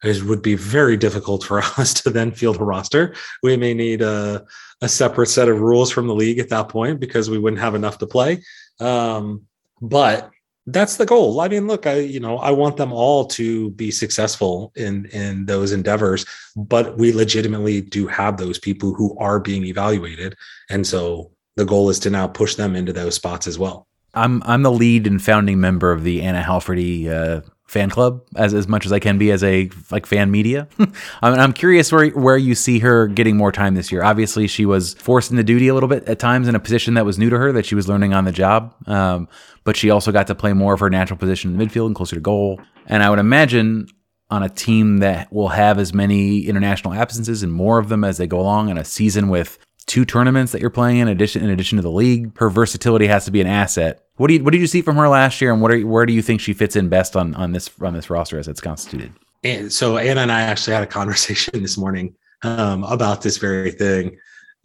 [0.03, 3.14] It would be very difficult for us to then field a roster.
[3.42, 4.44] We may need a,
[4.81, 7.75] a separate set of rules from the league at that point because we wouldn't have
[7.75, 8.42] enough to play.
[8.79, 9.46] Um,
[9.81, 10.31] but
[10.66, 11.40] that's the goal.
[11.40, 15.46] I mean, look, I you know I want them all to be successful in in
[15.46, 16.25] those endeavors,
[16.57, 20.37] but we legitimately do have those people who are being evaluated,
[20.68, 23.88] and so the goal is to now push them into those spots as well.
[24.14, 28.53] I'm I'm the lead and founding member of the Anna Heilferty uh, fan club as
[28.53, 30.68] as much as I can be as a like fan media.
[31.23, 34.03] I mean, I'm curious where where you see her getting more time this year.
[34.03, 37.05] Obviously, she was forced into duty a little bit at times in a position that
[37.05, 38.75] was new to her that she was learning on the job.
[38.88, 39.29] Um,
[39.62, 41.94] but she also got to play more of her natural position in the midfield and
[41.94, 42.61] closer to goal.
[42.87, 43.87] And I would imagine
[44.31, 48.18] on a team that will have as many international absences and more of them as
[48.18, 49.59] they go along in a season with
[49.90, 52.38] two tournaments that you're playing in addition in addition to the league.
[52.38, 54.05] Her versatility has to be an asset.
[54.16, 56.07] What do you what did you see from her last year, and what are, where
[56.07, 58.61] do you think she fits in best on on this on this roster as it's
[58.61, 59.12] constituted?
[59.42, 63.72] And so Anna and I actually had a conversation this morning um, about this very
[63.72, 64.16] thing,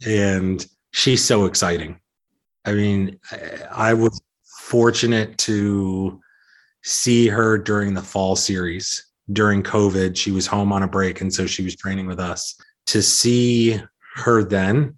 [0.06, 1.98] and she's so exciting.
[2.64, 4.20] I mean, I, I was
[4.60, 6.20] fortunate to
[6.84, 10.16] see her during the fall series during COVID.
[10.16, 12.54] She was home on a break, and so she was training with us.
[12.86, 13.80] To see
[14.14, 14.96] her then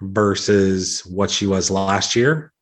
[0.00, 2.52] versus what she was last year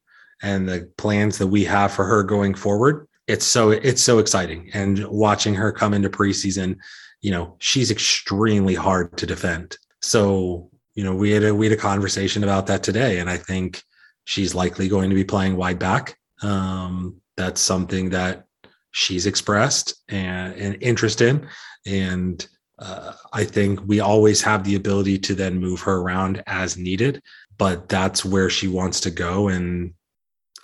[0.42, 3.08] and the plans that we have for her going forward.
[3.26, 4.70] It's so it's so exciting.
[4.74, 6.76] And watching her come into preseason
[7.24, 9.78] you know she's extremely hard to defend.
[10.02, 13.36] So you know we had a we had a conversation about that today and i
[13.36, 13.82] think
[14.24, 16.18] she's likely going to be playing wide back.
[16.42, 18.44] Um that's something that
[18.92, 21.48] she's expressed and, and interest in.
[21.84, 22.46] And
[22.78, 27.22] uh, I think we always have the ability to then move her around as needed,
[27.56, 29.94] but that's where she wants to go and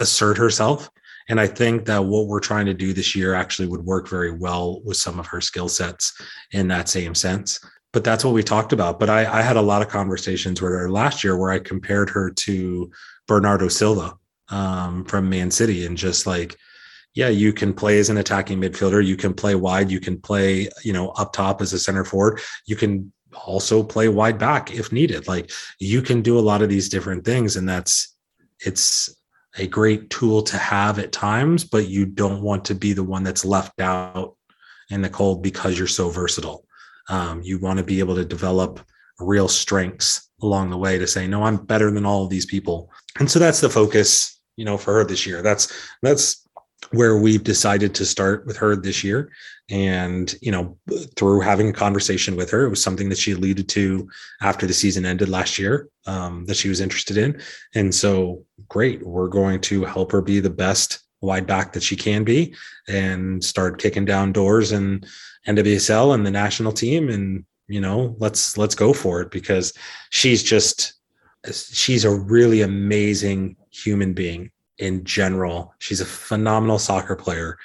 [0.00, 0.90] assert herself.
[1.28, 4.32] And I think that what we're trying to do this year actually would work very
[4.32, 6.12] well with some of her skill sets
[6.50, 7.61] in that same sense.
[7.92, 8.98] But that's what we talked about.
[8.98, 12.11] But I, I had a lot of conversations with her last year where I compared
[12.11, 12.90] her to
[13.28, 14.16] Bernardo Silva
[14.48, 16.56] um, from Man City and just like,
[17.14, 19.04] yeah, you can play as an attacking midfielder.
[19.04, 19.90] You can play wide.
[19.90, 22.40] You can play, you know, up top as a center forward.
[22.66, 23.12] You can
[23.46, 25.26] also play wide back if needed.
[25.26, 27.56] Like you can do a lot of these different things.
[27.56, 28.16] And that's,
[28.64, 29.14] it's
[29.58, 33.24] a great tool to have at times, but you don't want to be the one
[33.24, 34.36] that's left out
[34.90, 36.64] in the cold because you're so versatile.
[37.08, 38.80] Um, you want to be able to develop
[39.18, 42.90] real strengths along the way to say, no, I'm better than all of these people.
[43.18, 45.42] And so that's the focus, you know, for her this year.
[45.42, 46.46] That's that's
[46.93, 49.31] where we've decided to start with her this year.
[49.70, 50.76] And you know
[51.14, 54.09] through having a conversation with her it was something that she alluded to
[54.43, 57.41] after the season ended last year um, that she was interested in.
[57.74, 61.95] And so great we're going to help her be the best wide back that she
[61.95, 62.55] can be
[62.89, 65.07] and start kicking down doors and
[65.47, 67.09] nwsl and the national team.
[67.09, 69.72] And you know let's let's go for it because
[70.11, 70.95] she's just
[71.53, 74.51] she's a really amazing human being
[74.81, 75.74] in general.
[75.78, 77.59] She's a phenomenal soccer player,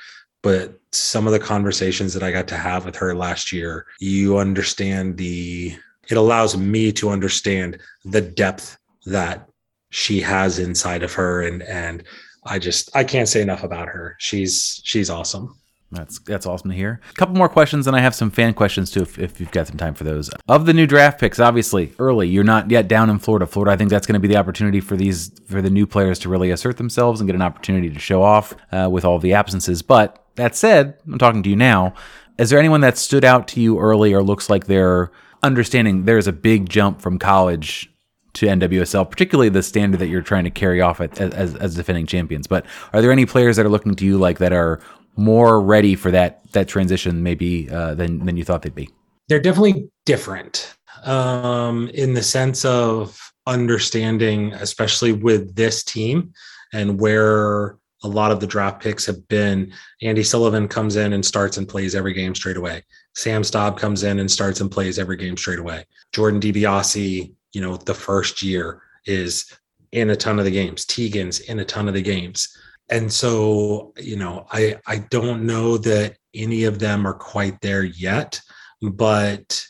[0.43, 4.37] but some of the conversations that I got to have with her last year, you
[4.37, 5.75] understand the
[6.07, 9.49] it allows me to understand the depth that
[9.89, 12.03] she has inside of her and and
[12.45, 14.15] I just I can't say enough about her.
[14.19, 15.57] She's she's awesome.
[15.91, 16.99] That's that's awesome to hear.
[17.09, 19.67] A couple more questions, and I have some fan questions too, if, if you've got
[19.67, 20.29] some time for those.
[20.47, 23.45] Of the new draft picks, obviously early, you're not yet down in Florida.
[23.45, 26.19] Florida, I think that's going to be the opportunity for these for the new players
[26.19, 29.33] to really assert themselves and get an opportunity to show off uh, with all the
[29.33, 29.81] absences.
[29.81, 31.93] But that said, I'm talking to you now.
[32.37, 35.11] Is there anyone that stood out to you early, or looks like they're
[35.43, 37.91] understanding there's a big jump from college
[38.33, 42.05] to NWSL, particularly the standard that you're trying to carry off at, as, as defending
[42.05, 42.47] champions.
[42.47, 44.81] But are there any players that are looking to you like that are
[45.17, 48.89] more ready for that that transition maybe uh, than than you thought they'd be?
[49.27, 56.33] They're definitely different um, in the sense of understanding, especially with this team
[56.73, 59.71] and where a lot of the draft picks have been.
[60.03, 62.83] Andi Sullivan comes in and starts and plays every game straight away.
[63.15, 65.85] Sam Staab comes in and starts and plays every game straight away.
[66.13, 69.51] Jordan DiBiase, you know, the first year is
[69.91, 70.85] in a ton of the games.
[70.85, 72.55] Tegan's in a ton of the games
[72.89, 77.83] and so you know i i don't know that any of them are quite there
[77.83, 78.39] yet
[78.81, 79.65] but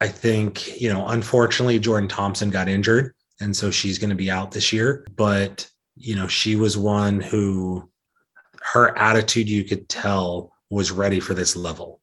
[0.00, 4.30] i think you know unfortunately jordan thompson got injured and so she's going to be
[4.30, 5.06] out this year.
[5.16, 7.88] But you know she was one who
[8.62, 12.00] her attitude you could tell was ready for this level.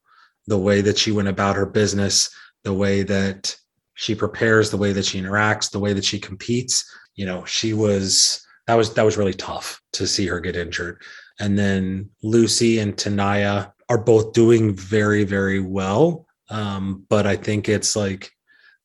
[0.47, 2.29] The way that she went about her business
[2.63, 3.55] the way that
[3.95, 6.85] she prepares the way that she interacts the way that she competes
[7.15, 11.01] you know she was that was that was really tough to see her get injured.
[11.41, 17.67] And then Lucy and Tinaya are both doing very very well, um, but I think
[17.67, 18.31] it's like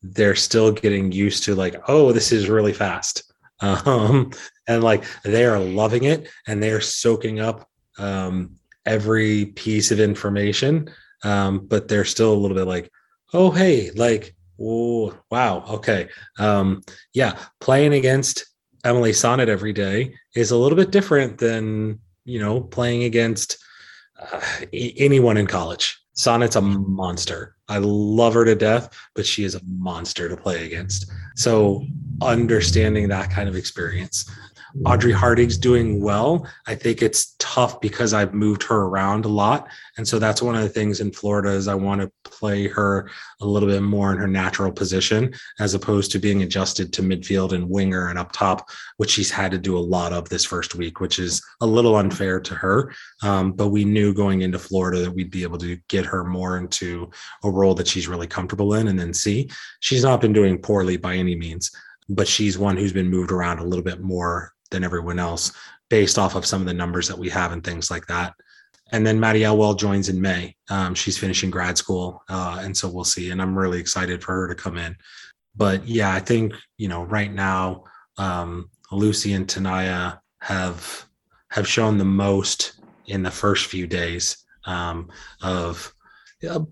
[0.02, 4.32] they're still getting used to like oh this is really fast, um,
[4.66, 8.56] and like they are loving it and they are soaking up um,
[8.86, 10.90] every piece of information,
[11.22, 12.90] um, but they're still a little bit like
[13.34, 16.08] oh hey like oh wow okay.
[16.40, 16.82] Um,
[17.14, 18.46] yeah playing against
[18.86, 23.58] Emily Sonnett every day is a little bit different than you know playing against
[24.20, 24.40] uh,
[24.72, 26.00] anyone in college.
[26.16, 27.56] Sonnett's a monster.
[27.68, 31.10] I love her to death, but she is a monster to play against.
[31.34, 31.84] So
[32.22, 34.30] understanding that kind of experience
[34.84, 36.46] Audrey Harding's doing well.
[36.66, 39.68] I think it's tough because I've moved her around a lot.
[39.96, 43.08] And so that's one of the things in Florida is I want to play her
[43.40, 47.52] a little bit more in her natural position as opposed to being adjusted to midfield
[47.52, 48.68] and winger and up top,
[48.98, 51.96] which she's had to do a lot of this first week, which is a little
[51.96, 52.92] unfair to her.
[53.22, 56.58] Um, but we knew going into Florida that we'd be able to get her more
[56.58, 57.10] into
[57.44, 59.48] a role that she's really comfortable in and then see.
[59.80, 61.70] She's not been doing poorly by any means
[62.08, 65.52] but she's one who's been moved around a little bit more than everyone else
[65.88, 68.34] based off of some of the numbers that we have and things like that.
[68.92, 70.54] And then Maddie Elwell joins in May.
[70.70, 73.30] Um, she's finishing grad school, uh, and so we'll see.
[73.30, 74.96] And I'm really excited for her to come in.
[75.56, 77.84] But yeah, I think you know right now
[78.16, 81.04] um, Lucy and Tinaya have
[81.50, 85.08] have shown the most in the first few days um,
[85.42, 85.92] of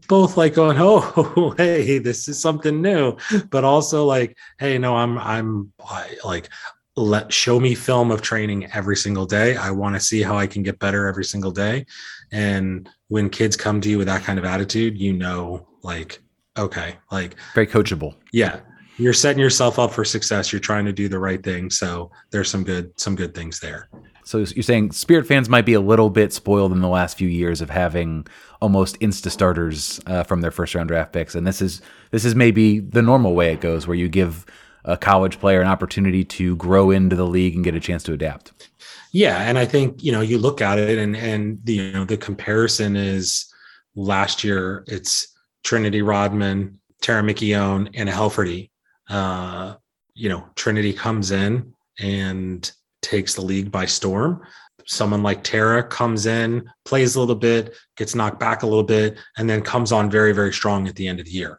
[0.08, 3.16] both like going, oh, hey, this is something new,
[3.50, 5.72] but also like, hey, no, I'm I'm
[6.24, 6.48] like
[6.96, 9.56] let show me film of training every single day.
[9.56, 11.86] I want to see how I can get better every single day.
[12.30, 16.20] And when kids come to you with that kind of attitude, you know, like,
[16.56, 18.14] okay, like very coachable.
[18.32, 18.60] Yeah.
[18.96, 20.52] You're setting yourself up for success.
[20.52, 21.68] You're trying to do the right thing.
[21.68, 23.88] So there's some good, some good things there.
[24.24, 27.28] So you're saying Spirit fans might be a little bit spoiled in the last few
[27.28, 28.26] years of having
[28.62, 32.34] almost insta starters uh, from their first round draft picks, and this is this is
[32.34, 34.46] maybe the normal way it goes, where you give
[34.84, 38.12] a college player an opportunity to grow into the league and get a chance to
[38.12, 38.70] adapt.
[39.12, 42.04] Yeah, and I think you know you look at it, and and the you know
[42.04, 43.46] the comparison is
[43.94, 48.70] last year it's Trinity Rodman, Tara McKeown, and Heilferty.
[49.08, 49.74] Uh,
[50.14, 52.70] you know, Trinity comes in and
[53.02, 54.42] takes the league by storm.
[54.86, 59.16] Someone like Tara comes in, plays a little bit, gets knocked back a little bit,
[59.36, 61.58] and then comes on very, very strong at the end of the year.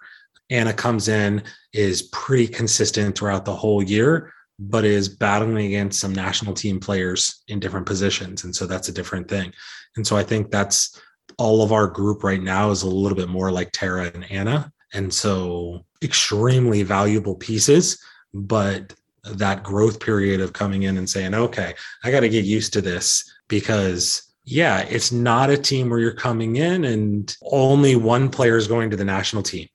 [0.49, 1.43] Anna comes in,
[1.73, 7.43] is pretty consistent throughout the whole year, but is battling against some national team players
[7.47, 8.43] in different positions.
[8.43, 9.51] And so that's a different thing.
[9.95, 10.99] And so I think that's
[11.37, 14.71] all of our group right now is a little bit more like Tara and Anna.
[14.93, 18.01] And so extremely valuable pieces,
[18.33, 18.93] but
[19.23, 21.73] that growth period of coming in and saying, okay,
[22.03, 26.13] I got to get used to this because yeah, it's not a team where you're
[26.13, 29.67] coming in and only one player is going to the national team.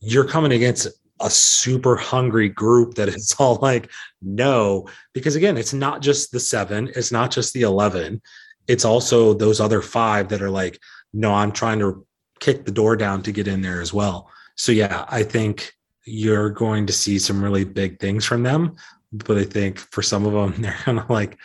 [0.00, 0.88] You're coming against
[1.20, 3.90] a super hungry group that is all like,
[4.22, 8.20] no, because again, it's not just the seven, it's not just the 11,
[8.68, 10.78] it's also those other five that are like,
[11.12, 12.06] no, I'm trying to
[12.38, 14.30] kick the door down to get in there as well.
[14.56, 15.72] So, yeah, I think
[16.04, 18.76] you're going to see some really big things from them.
[19.12, 21.38] But I think for some of them, they're kind of like,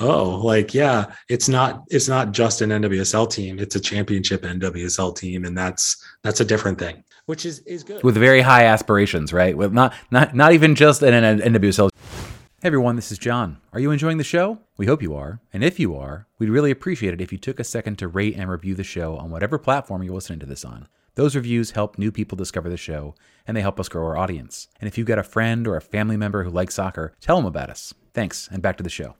[0.00, 5.16] oh, like, yeah, it's not it's not just an NWSL team, it's a championship NWSL
[5.16, 5.44] team.
[5.44, 8.02] And that's that's a different thing, which is is good.
[8.02, 9.56] With very high aspirations, right?
[9.56, 11.90] With not not not even just an, an NWSL.
[12.60, 13.58] Hey everyone, this is Jon.
[13.72, 14.58] Are you enjoying the show?
[14.78, 15.40] We hope you are.
[15.52, 18.34] And if you are, we'd really appreciate it if you took a second to rate
[18.34, 20.88] and review the show on whatever platform you're listening to this on.
[21.16, 23.14] Those reviews help new people discover the show,
[23.46, 24.68] and they help us grow our audience.
[24.80, 27.44] And if you've got a friend or a family member who likes soccer, tell them
[27.44, 27.92] about us.
[28.18, 29.14] Thanks, and back to the show.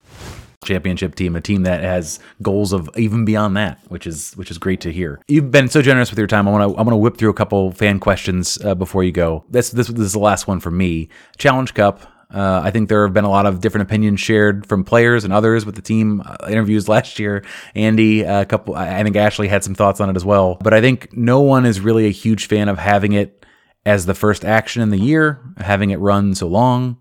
[0.65, 4.59] Championship team, a team that has goals of even beyond that, which is which is
[4.59, 5.21] great to hear.
[5.29, 6.49] You've been so generous with your time.
[6.49, 9.13] I want to I want to whip through a couple fan questions uh, before you
[9.13, 9.45] go.
[9.49, 11.11] This, this this is the last one for me.
[11.37, 12.13] Challenge Cup.
[12.35, 15.33] Uh, I think there have been a lot of different opinions shared from players and
[15.33, 17.45] others with the team uh, interviews last year.
[17.77, 20.57] Andi, a couple, I think Ashley had some thoughts on it as well.
[20.61, 23.47] But I think no one is really a huge fan of having it
[23.87, 26.99] as the first action in the year, having it run so long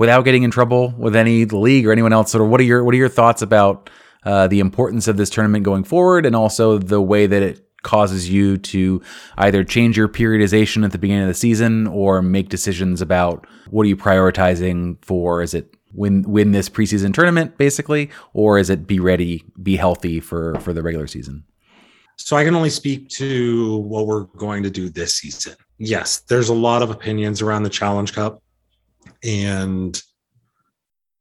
[0.00, 2.32] without getting in trouble with any the league or anyone else.
[2.32, 3.90] Sort of, what are your what are your thoughts about
[4.24, 8.28] uh, the importance of this tournament going forward, and also the way that it causes
[8.28, 9.00] you to
[9.38, 13.84] either change your periodization at the beginning of the season or make decisions about what
[13.84, 15.42] are you prioritizing for?
[15.42, 20.20] Is it win win this preseason tournament basically or is it be ready be healthy
[20.20, 21.44] for for the regular season?
[22.16, 25.56] So i can only speak to what we're going to do this season.
[25.78, 28.39] Yes there's a lot of opinions around the challenge cup
[29.24, 30.00] and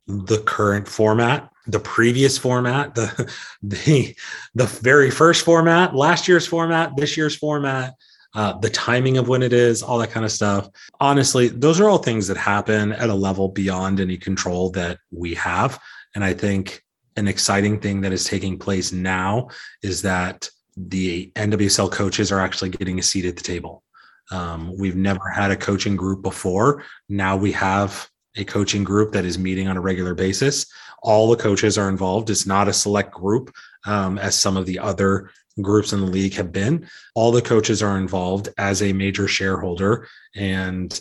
[0.08, 3.32] the current format the previous format, the
[3.62, 4.16] the
[4.56, 7.96] the very first format, last year's format, this year's format,
[8.36, 10.70] uh, the timing of when it is, all that kind of stuff.
[11.00, 15.34] Honestly, those are all things that happen at a level beyond any control that we
[15.36, 15.80] have.
[16.16, 16.84] And I think
[17.16, 19.50] an exciting thing that is taking place now
[19.84, 23.84] is that the NWSL coaches are actually getting a seat at the table.
[24.32, 26.84] Um, we've never had a coaching group before.
[27.08, 30.66] Now we have a coaching group that is meeting on a regular basis
[31.02, 32.30] all the coaches are involved.
[32.30, 33.54] It's not a select group
[33.86, 36.88] um, as some of the other groups in the league have been.
[37.16, 40.08] All the coaches are involved as a major shareholder.
[40.36, 41.00] And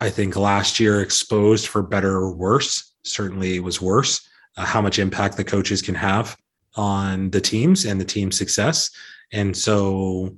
[0.00, 4.98] I think last year exposed for better or worse, certainly was worse, uh, how much
[4.98, 6.36] impact the coaches can have
[6.76, 8.90] on the teams and the team's success.
[9.32, 10.36] And so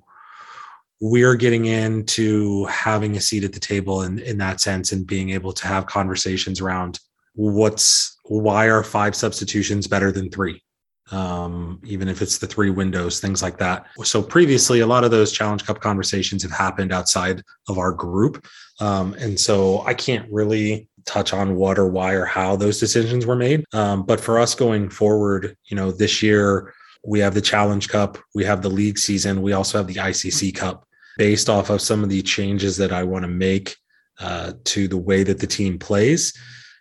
[1.07, 5.29] we're getting into having a seat at the table in, in that sense and being
[5.29, 6.99] able to have conversations around
[7.35, 10.63] what's why are five substitutions better than three?
[11.11, 13.87] Um, even if it's the three windows things like that.
[14.03, 18.43] So previously a lot of those challenge cup conversations have happened outside of our group.
[18.81, 23.27] Um, and so i can't really touch on what or why or how those decisions
[23.27, 23.63] were made.
[23.75, 26.73] Um, but for us going forward you know this year
[27.07, 30.55] we have the challenge cup we have the league season we also have the icc
[30.55, 30.84] cup
[31.17, 33.77] based off of some of the changes that i want to make
[34.21, 36.33] uh, to the way that the team plays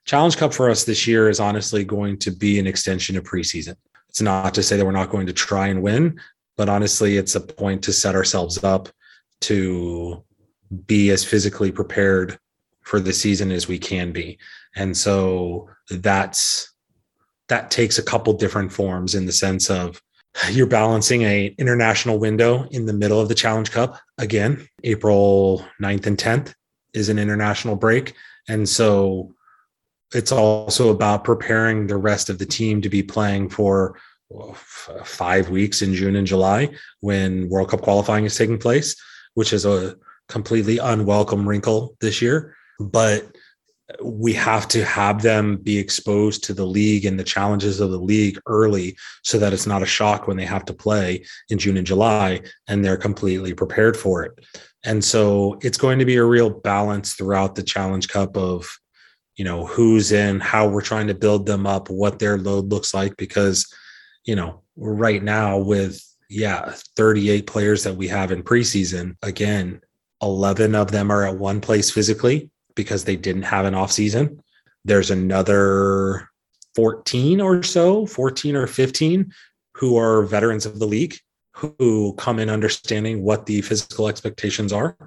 [0.06, 3.76] Challenge Cup for us this year is honestly going to be an extension of preseason.
[4.10, 6.20] It's not to say that we're not going to try and win,
[6.58, 8.90] but honestly, it's a point to set ourselves up
[9.42, 10.24] to
[10.86, 12.38] be as physically prepared
[12.82, 14.38] for the season as we can be.
[14.76, 16.74] And so that's
[17.48, 20.02] that takes a couple different forms in the sense of
[20.52, 24.00] you're balancing a international window in the middle of the challenge cup.
[24.18, 26.54] Again april 9th and 10th
[26.94, 28.14] is an international break.
[28.48, 29.34] And so
[30.14, 33.98] it's also about preparing the rest of the team to be playing for
[35.04, 36.68] five weeks in june and july
[37.02, 38.96] when world cup qualifying is taking place
[39.36, 39.96] which is a
[40.30, 42.56] completely unwelcome wrinkle this year.
[42.80, 43.36] But
[44.02, 48.00] we have to have them be exposed to the league and the challenges of the
[48.00, 51.78] league early so that it's not a shock when they have to play in June
[51.78, 54.46] and July and they're completely prepared for it.
[54.86, 58.70] And so it's going to be a real balance throughout the Challenge Cup of,
[59.36, 62.94] you know, who's in, how we're trying to build them up, what their load looks
[62.94, 63.72] like, because,
[64.24, 69.82] you know, right now with, yeah, 38 players that we have in preseason, again,
[70.22, 74.42] 11 of them are at one place physically because they didn't have an off season.
[74.86, 76.30] There's another
[76.76, 79.32] 14 or so, 14 or 15
[79.76, 81.16] who are veterans of the league
[81.52, 84.98] who come in understanding what the physical expectations are.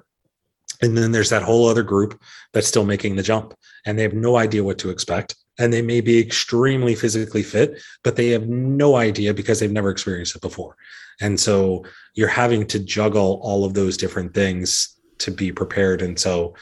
[0.81, 2.21] And then there's that whole other group
[2.53, 3.53] that's still making the jump
[3.85, 5.35] and they have no idea what to expect.
[5.59, 9.89] And they may be extremely physically fit, but they have no idea because they've never
[9.89, 10.77] experienced it before.
[11.19, 16.03] And so you're having to juggle all of those different things to be prepared.
[16.03, 16.53] And so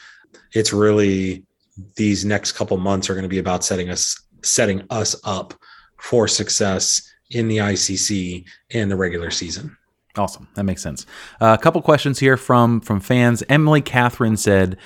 [0.52, 1.44] it's really
[1.96, 5.54] these next couple months are going to be about setting us setting us up
[5.98, 9.76] for success in the ICC and the regular season.
[10.16, 11.04] Awesome, that makes sense.
[11.40, 13.42] Uh, a couple questions here from from fans.
[13.48, 14.78] Emily Catherine said,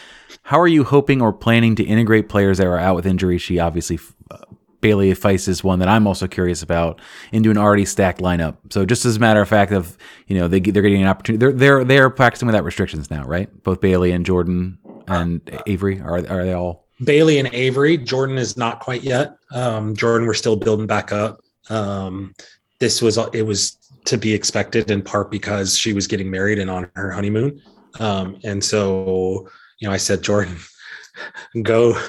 [0.43, 3.61] "How are you hoping or planning to integrate players that are out with injury?" She
[3.61, 4.39] obviously uh,
[4.81, 8.57] Bayley Feist is one that I'm also curious about into an already stacked lineup.
[8.71, 9.97] So just as a matter of fact, of
[10.27, 11.39] you know they they're getting an opportunity.
[11.39, 13.49] They're they're they're practicing without restrictions now, right?
[13.63, 14.79] Both Bayley and Jordan
[15.11, 16.01] and Avery?
[16.01, 17.99] Are are they all Bayley and Avery?
[17.99, 19.37] Jordan is not quite yet.
[19.53, 21.41] Um, Jordan, we're still building back up.
[21.69, 22.35] Um,
[22.79, 26.71] this was it was to be expected in part because she was getting married and
[26.71, 27.61] on her honeymoon,
[27.99, 29.49] um, and so
[29.79, 30.57] you know I said Jordan,
[31.63, 32.01] go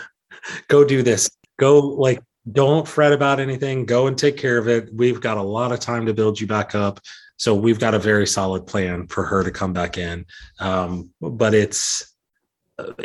[0.67, 1.29] go do this.
[1.57, 2.21] Go like
[2.51, 3.85] don't fret about anything.
[3.85, 4.89] Go and take care of it.
[4.93, 6.99] We've got a lot of time to build you back up.
[7.37, 10.25] So we've got a very solid plan for her to come back in.
[10.59, 12.10] Um, but it's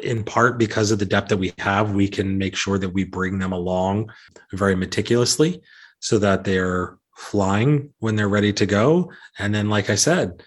[0.03, 3.05] in part because of the depth that we have, we can make sure that we
[3.05, 4.11] bring them along
[4.53, 5.63] very meticulously
[6.01, 9.11] so that they're flying when they're ready to go.
[9.39, 10.43] And then, like I said,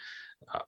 [0.54, 0.60] uh,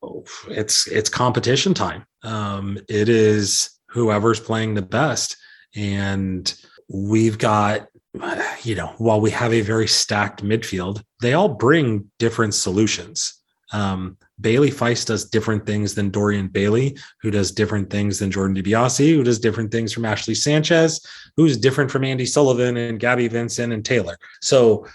[0.49, 2.05] it's it's competition time.
[2.23, 5.37] Um, it is whoever's playing the best,
[5.75, 6.53] and
[6.89, 7.87] we've got
[8.63, 13.33] you know while we have a very stacked midfield, they all bring different solutions.
[13.73, 18.55] Um, Bayley Feist does different things than Dorian Bailey, who does different things than Jordan
[18.55, 21.05] DiBiase, who does different things from Ashley Sanchez,
[21.37, 24.17] who's different from Andi Sullivan and Gabby Vincent and Taylor.
[24.41, 24.87] So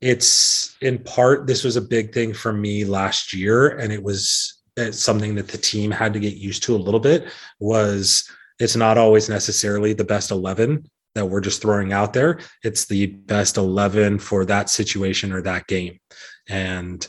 [0.00, 3.78] it's in part, this was a big thing for me last year.
[3.78, 7.00] And it was uh, something that the team had to get used to a little
[7.00, 7.28] bit
[7.60, 12.40] was it's not always necessarily the best 11 that we're just throwing out there.
[12.62, 15.98] It's the best 11 for that situation or that game.
[16.48, 17.06] And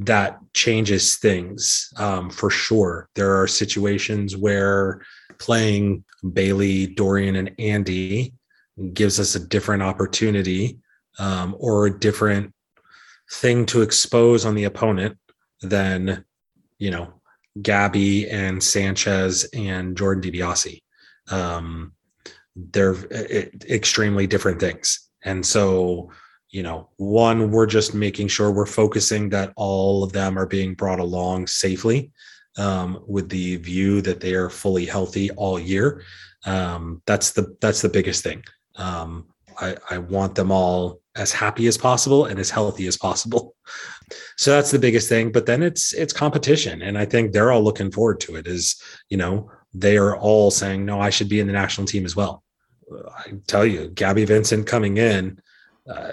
[0.00, 3.08] that changes things um, for sure.
[3.14, 5.02] There are situations where
[5.38, 8.32] playing Bailey, Dorian, and Andi
[8.94, 10.78] gives us a different opportunity
[11.18, 12.54] um, or a different
[13.30, 15.18] thing to expose on the opponent
[15.60, 16.24] than,
[16.78, 17.20] you know,
[17.60, 20.80] Gabby and Sanchez and Jordan DiBiase.
[21.30, 21.92] Um,
[22.56, 25.08] they're it, extremely different things.
[25.22, 26.10] And so
[26.50, 30.74] you know, one, we're just making sure we're focusing that all of them are being
[30.74, 32.10] brought along safely
[32.58, 36.02] um, with the view that they are fully healthy all year.
[36.44, 38.42] Um, that's the that's the biggest thing.
[38.76, 39.26] Um,
[39.58, 43.54] I, I want them all as happy as possible and as healthy as possible.
[44.36, 45.30] So that's the biggest thing.
[45.30, 48.48] But then it's it's competition, and I think they're all looking forward to it.
[48.48, 52.04] Is you know they are all saying, no, I should be in the national team
[52.04, 52.42] as well.
[52.92, 55.40] I tell you, Gabby Vincent coming in.
[55.88, 56.10] Uh,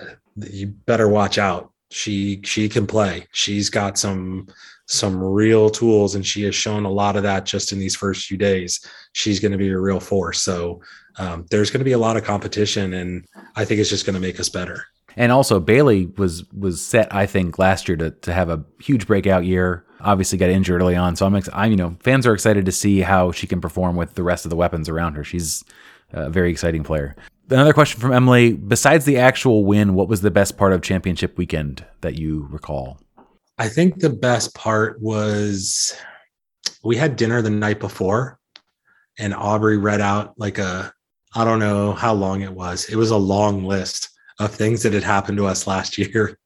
[0.52, 1.72] you better watch out.
[1.90, 3.28] She she can play.
[3.32, 4.48] She's got some
[4.88, 8.26] some real tools and she has shown a lot of that just in these first
[8.26, 8.86] few days.
[9.14, 10.42] She's going to be a real force.
[10.42, 10.82] So
[11.18, 13.26] um, there's going to be a lot of competition and
[13.56, 14.86] I think it's just going to make us better.
[15.18, 19.08] And also Bayley was was set I think last year to to have a huge
[19.08, 19.84] breakout year.
[20.00, 23.00] Obviously got injured early on, so I'm I you know fans are excited to see
[23.00, 25.24] how she can perform with the rest of the weapons around her.
[25.24, 25.64] She's
[26.14, 27.16] a very exciting player.
[27.50, 28.54] Another question from Emily.
[28.54, 33.00] Besides the actual win, what was the best part of championship weekend that you recall?
[33.58, 35.96] I think the best part was
[36.84, 38.40] we had dinner the night before
[39.18, 40.94] and Aubrey read out like a
[41.36, 42.86] I don't know how long it was.
[42.86, 46.38] It was a long list of things that had happened to us last year.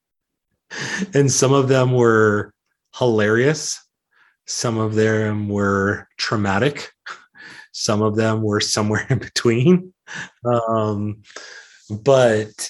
[1.13, 2.53] and some of them were
[2.97, 3.79] hilarious.
[4.47, 6.91] Some of them were traumatic.
[7.71, 9.93] Some of them were somewhere in between.
[10.45, 11.23] Um,
[11.89, 12.69] but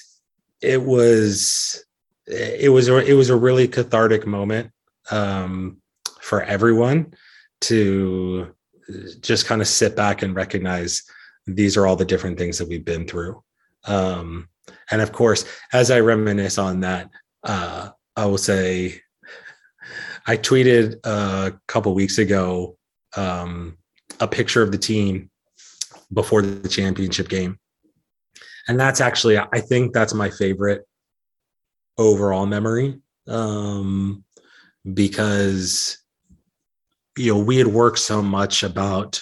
[0.61, 1.83] it was
[2.27, 4.71] it was it was a really cathartic moment
[5.09, 5.77] um,
[6.21, 7.13] for everyone
[7.61, 8.53] to
[9.21, 11.03] just kind of sit back and recognize
[11.47, 13.41] these are all the different things that we've been through.
[13.85, 14.49] Um,
[14.89, 17.09] and of course, as I reminisce on that,
[17.43, 19.01] uh, I will say
[20.27, 22.77] I tweeted a couple weeks ago
[23.15, 23.77] um,
[24.21, 25.29] a picture of the team
[26.13, 27.59] before the championship game.
[28.67, 30.87] And that's actually, I think that's my favorite
[31.97, 34.23] overall memory um,
[34.93, 35.97] because,
[37.17, 39.21] you know, we had worked so much about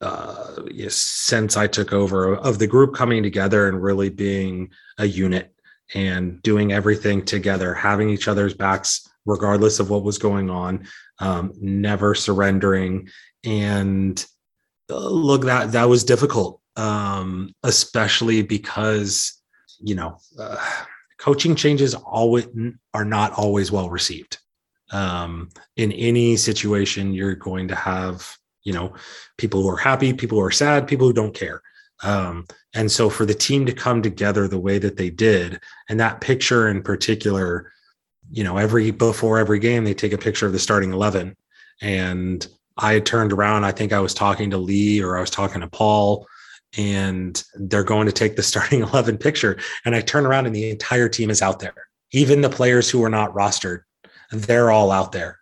[0.00, 5.54] uh, since I took over of the group coming together and really being a unit
[5.94, 10.86] and doing everything together, having each other's backs regardless of what was going on,
[11.20, 13.08] um, never surrendering.
[13.44, 14.24] And
[14.90, 19.40] uh, look, that that was difficult, um, especially because
[19.80, 20.56] you know uh,
[21.18, 22.46] coaching changes always
[22.92, 24.38] are not always well received.
[24.92, 28.92] Um, in any situation, you're going to have you know
[29.38, 31.62] people who are happy people who are sad people who don't care
[32.02, 36.00] um, and so for the team to come together the way that they did and
[36.00, 37.70] that picture in particular
[38.30, 41.36] you know every before every game they take a picture of the starting 11
[41.80, 42.48] and
[42.78, 45.60] i had turned around i think i was talking to lee or i was talking
[45.60, 46.26] to paul
[46.76, 49.58] and they're going to take the starting 11 picture.
[49.84, 51.74] And i turn around and the entire team is out there.
[52.12, 53.82] Even the players who are not rostered
[54.30, 55.38] they're all out there.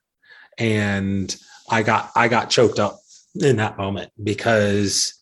[0.58, 1.34] And
[1.70, 2.98] i got i got choked up
[3.40, 5.14] in that moment because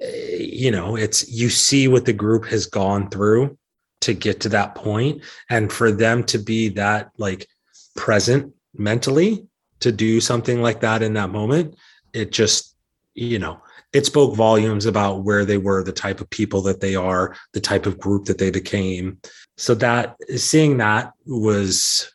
[0.00, 3.56] eh, you know it's you see what the group has gone through
[4.02, 5.22] to get to that point.
[5.48, 7.48] And for them to be that like
[7.96, 9.46] present mentally
[9.80, 11.74] to do something like that in that moment
[12.12, 12.74] it just
[13.14, 13.60] you know
[13.92, 17.60] it spoke volumes about where they were the type of people that they are the
[17.60, 19.18] type of group that they became
[19.56, 22.12] so that seeing that was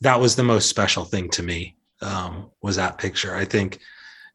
[0.00, 3.80] that was the most special thing to me um, was that picture i think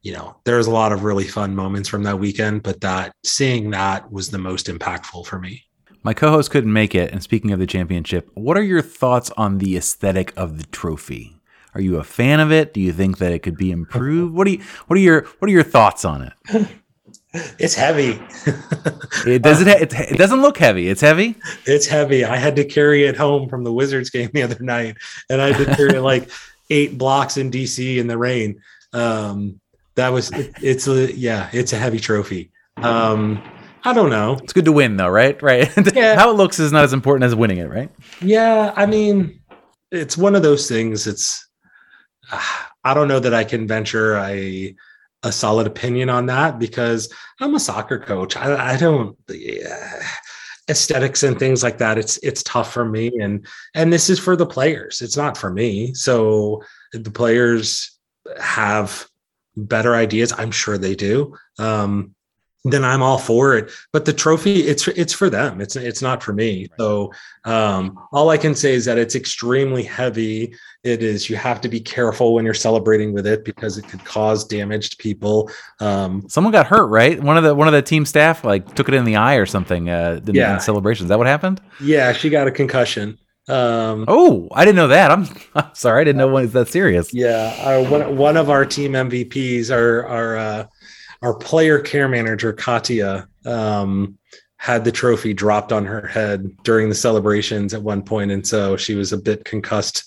[0.01, 3.72] you know, there's a lot of really fun moments from that weekend, but that seeing
[3.72, 5.65] that was the most impactful for me.
[6.03, 9.57] My co-host couldn't make it, and speaking of the championship, what are your thoughts on
[9.57, 11.38] the aesthetic of the trophy?
[11.76, 12.74] Are you a fan of it?
[12.74, 14.34] Do you think that it could be improved?
[14.34, 16.67] What do you what are your what are your thoughts on it?
[17.32, 18.20] It's heavy.
[19.28, 20.89] it does it, it it doesn't look heavy.
[20.89, 21.36] It's heavy.
[21.67, 22.26] It's heavy.
[22.26, 24.97] I had to carry it home from the Wizards game the other night,
[25.30, 26.32] and I had to carry it like
[26.72, 28.59] eight blocks in DC in the rain.
[28.93, 29.59] Um,
[29.93, 32.51] that was it, it's a yeah, it's a heavy trophy.
[32.78, 33.43] Um,
[33.84, 34.39] I don't know.
[34.41, 35.41] It's good to win though, right?
[35.41, 35.72] Right.
[35.93, 36.15] Yeah.
[36.15, 37.91] How it looks is not as important as winning it, right?
[38.22, 39.39] Yeah, I mean,
[39.91, 41.07] it's one of those things.
[41.07, 41.49] It's uh,
[42.84, 44.75] I don't know that I can venture a
[45.23, 48.38] a solid opinion on that because I'm a soccer coach.
[48.38, 50.01] I, I don't yeah,
[50.69, 51.97] aesthetics and things like that.
[51.97, 55.01] It's it's tough for me, and and this is for the players.
[55.01, 55.93] It's not for me.
[55.93, 56.63] So
[56.93, 57.99] the players
[58.39, 59.07] have
[59.55, 61.36] better ideas, I'm sure they do.
[61.57, 62.15] Um,
[62.66, 63.72] then I'm all for it.
[63.93, 65.62] But the trophy, it's it's for them.
[65.62, 66.68] It's it's not for me.
[66.78, 67.14] So
[67.45, 70.53] um, all I can say is that it's extremely heavy.
[70.84, 71.30] It is.
[71.30, 74.89] You have to be careful when you're celebrating with it because it could cause damage
[74.91, 75.49] to people.
[75.80, 77.22] Um, Someone got hurt, right?
[77.22, 79.45] One of the one of the team staff like took it in the eye or
[79.45, 79.89] something.
[79.89, 80.55] Uh, in, yeah.
[80.55, 81.05] in celebrations.
[81.05, 81.62] Is that what happened?
[81.82, 83.18] Yeah, she got a concussion.
[83.49, 85.10] Um, oh, I didn't know that.
[85.12, 87.14] I'm, I'm sorry, I didn't know it's that serious.
[87.14, 90.68] Yeah, our, one one of our team MVPs, our our uh,
[91.22, 94.17] our player care manager Katia, um,
[94.57, 98.76] had the trophy dropped on her head during the celebrations at one point, and so
[98.76, 100.03] she was a bit concussed.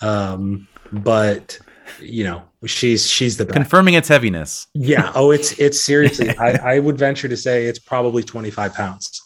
[0.00, 1.58] Um, but
[2.00, 3.54] you know, she's she's the best.
[3.54, 4.66] confirming its heaviness.
[4.74, 5.10] Yeah.
[5.14, 6.30] Oh, it's it's seriously.
[6.38, 9.20] I, I would venture to say it's probably twenty five pounds.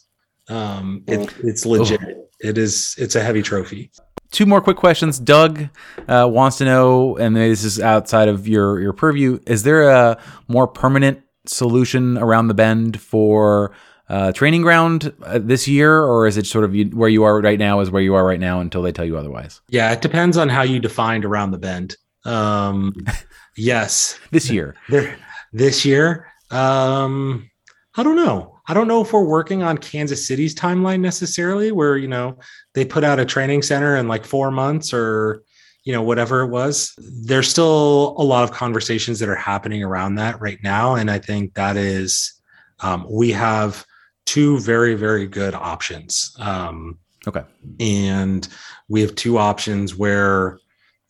[0.48, 2.00] Um, it, it's legit.
[2.02, 3.90] Oh it is it's a heavy trophy.
[4.30, 5.18] Two more quick questions.
[5.18, 5.68] Doug
[6.06, 9.40] uh, wants to know, and this is outside of your your purview.
[9.46, 10.18] Is there a
[10.48, 13.72] more permanent solution around the bend for
[14.08, 17.40] uh, training ground uh, this year, or is it sort of you, where you are
[17.40, 19.60] right now is where you are right now until they tell you otherwise?
[19.68, 21.96] Yeah, it depends on how you defined around the bend.
[22.24, 22.94] Um,
[23.56, 24.76] yes, this year.
[25.52, 27.50] this year, um,
[27.96, 28.58] I don't know.
[28.66, 32.38] I don't know if we're working on Kansas City's timeline necessarily, where you know
[32.74, 35.42] they put out a training center in like four months, or
[35.88, 36.94] you know, whatever it was.
[36.98, 40.96] There's still a lot of conversations that are happening around that right now.
[40.96, 42.34] And I think that is,
[42.80, 43.86] um, we have
[44.26, 46.36] two very, very good options.
[46.40, 47.42] Um, okay.
[47.80, 48.46] And
[48.88, 50.58] we have two options where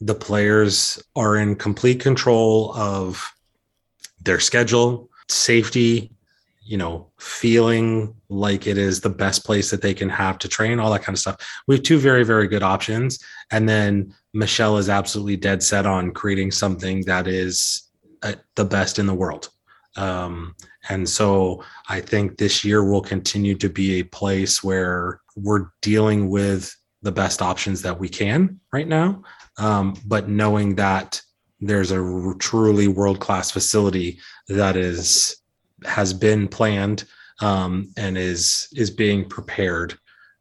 [0.01, 3.33] the players are in complete control of
[4.23, 6.13] their schedule, safety,
[6.69, 10.79] you know, feeling like it is the best place that they can have to train,
[10.79, 11.63] all that kind of stuff.
[11.67, 13.19] We have two very, very good options.
[13.51, 17.89] And then Michelle is absolutely dead set on creating something that is
[18.23, 19.49] uh, the best in the world.
[19.97, 20.55] Um,
[20.91, 26.29] and so I think this year will continue to be a place where we're dealing
[26.29, 29.23] with the best options that we can right now.
[29.57, 31.23] Um, but knowing that
[31.61, 35.38] there's a truly world class facility that is
[35.85, 37.05] has been planned
[37.41, 39.99] um, and is is being prepared.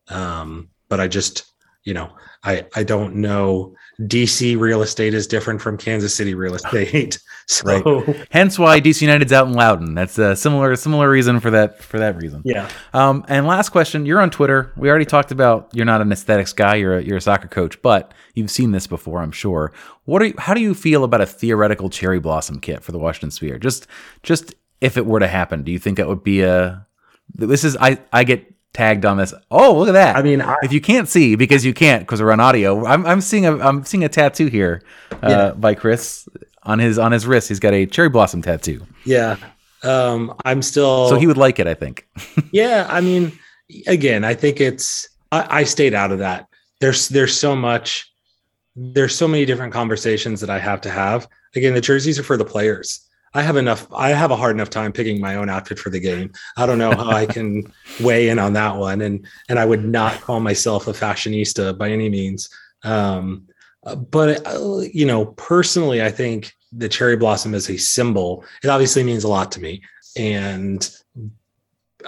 [0.09, 1.45] Um, but I just,
[1.83, 2.09] you know,
[2.43, 3.75] I I don't know.
[4.01, 7.19] DC real estate is different from Kansas City real estate.
[7.47, 8.27] so right.
[8.29, 9.95] hence why DC United's out in Loudoun.
[9.95, 12.41] That's a similar similar reason for that for that reason.
[12.45, 12.69] Yeah.
[12.93, 14.71] Um, and last question, you're on Twitter.
[14.77, 16.75] We already talked about you're not an aesthetics guy.
[16.75, 19.71] You're a, you're a soccer coach, but you've seen this before, I'm sure.
[20.05, 22.99] What are you, how do you feel about a theoretical cherry blossom kit for the
[22.99, 23.61] Washington Spirit?
[23.61, 23.87] Just
[24.23, 26.85] just if it were to happen, do you think that would be a?
[27.33, 29.33] This is I I get tagged on this.
[29.49, 30.15] Oh, look at that!
[30.15, 33.05] I mean, I, if you can't see because you can't because we're on audio, I'm
[33.05, 35.51] I'm seeing a I'm seeing a tattoo here uh, yeah.
[35.51, 36.27] by Kris
[36.63, 37.49] on his on his wrist.
[37.49, 38.85] He's got a cherry blossom tattoo.
[39.05, 39.37] Yeah,
[39.83, 41.09] um, I'm still.
[41.09, 42.07] So he would like it, I think.
[42.51, 43.37] yeah, I mean,
[43.87, 45.09] again, I think it's.
[45.31, 46.47] I, I stayed out of that.
[46.79, 48.11] There's there's so much.
[48.75, 51.27] There's so many different conversations that I have to have.
[51.55, 53.87] Again, the jerseys are for the players I have enough.
[53.93, 56.31] I have a hard enough time picking my own outfit for the game.
[56.55, 59.85] I don't know how I can weigh in on that one, and and I would
[59.85, 62.49] not call myself a fashionista by any means.
[62.83, 63.47] Um,
[63.95, 68.43] but uh, you know, personally, I think the cherry blossom is a symbol.
[68.63, 69.81] It obviously means a lot to me,
[70.17, 70.89] and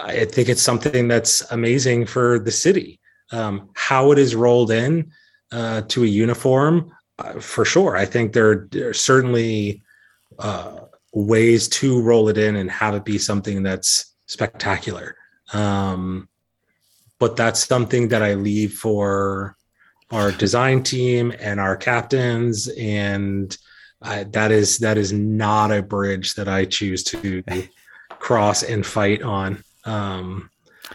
[0.02, 3.00] I think it's something that's amazing for the city.
[3.32, 5.12] Um, how it is rolled in
[5.52, 7.96] uh, to a uniform, uh, for sure.
[7.96, 9.82] I think there, there are certainly.
[10.38, 10.80] Uh,
[11.12, 15.16] ways to roll it in and have it be something that's spectacular.
[15.52, 16.28] Um,
[17.18, 19.56] but that's something that I leave for
[20.10, 23.56] our design team and our captains, and
[24.02, 27.42] I, that is that is not a bridge that I choose to
[28.10, 29.62] cross and fight on.
[29.84, 30.50] Um,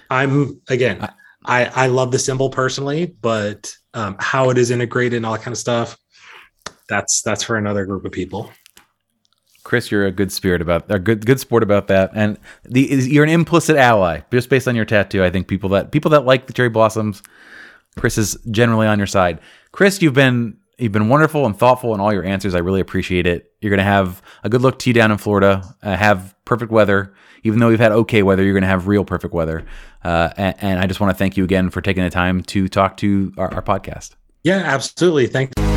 [0.09, 1.07] I'm again,
[1.45, 5.43] I I love the symbol personally, but um, how it is integrated and all that
[5.43, 5.97] kind of stuff,
[6.89, 8.51] that's that's for another group of people.
[9.66, 13.24] Kris, you're a good spirit about a good good sport about that, and the you're
[13.24, 15.24] an implicit ally just based on your tattoo.
[15.24, 17.24] I think people that people that like the cherry blossoms,
[17.97, 19.39] Kris is generally on your side.
[19.72, 22.53] Kris, you've been you've been wonderful and thoughtful in all your answers.
[22.53, 23.51] I really appreciate it.
[23.59, 25.63] You're gonna have a good look you down in Florida.
[25.82, 28.43] Uh, have perfect weather, even though we've had okay weather.
[28.43, 29.66] You're gonna have real perfect weather,
[30.03, 32.68] uh, and, and, I just want to thank you again for taking the time to
[32.68, 34.11] talk to our, our podcast.
[34.43, 35.26] Yeah, absolutely.
[35.26, 35.74] Thanks.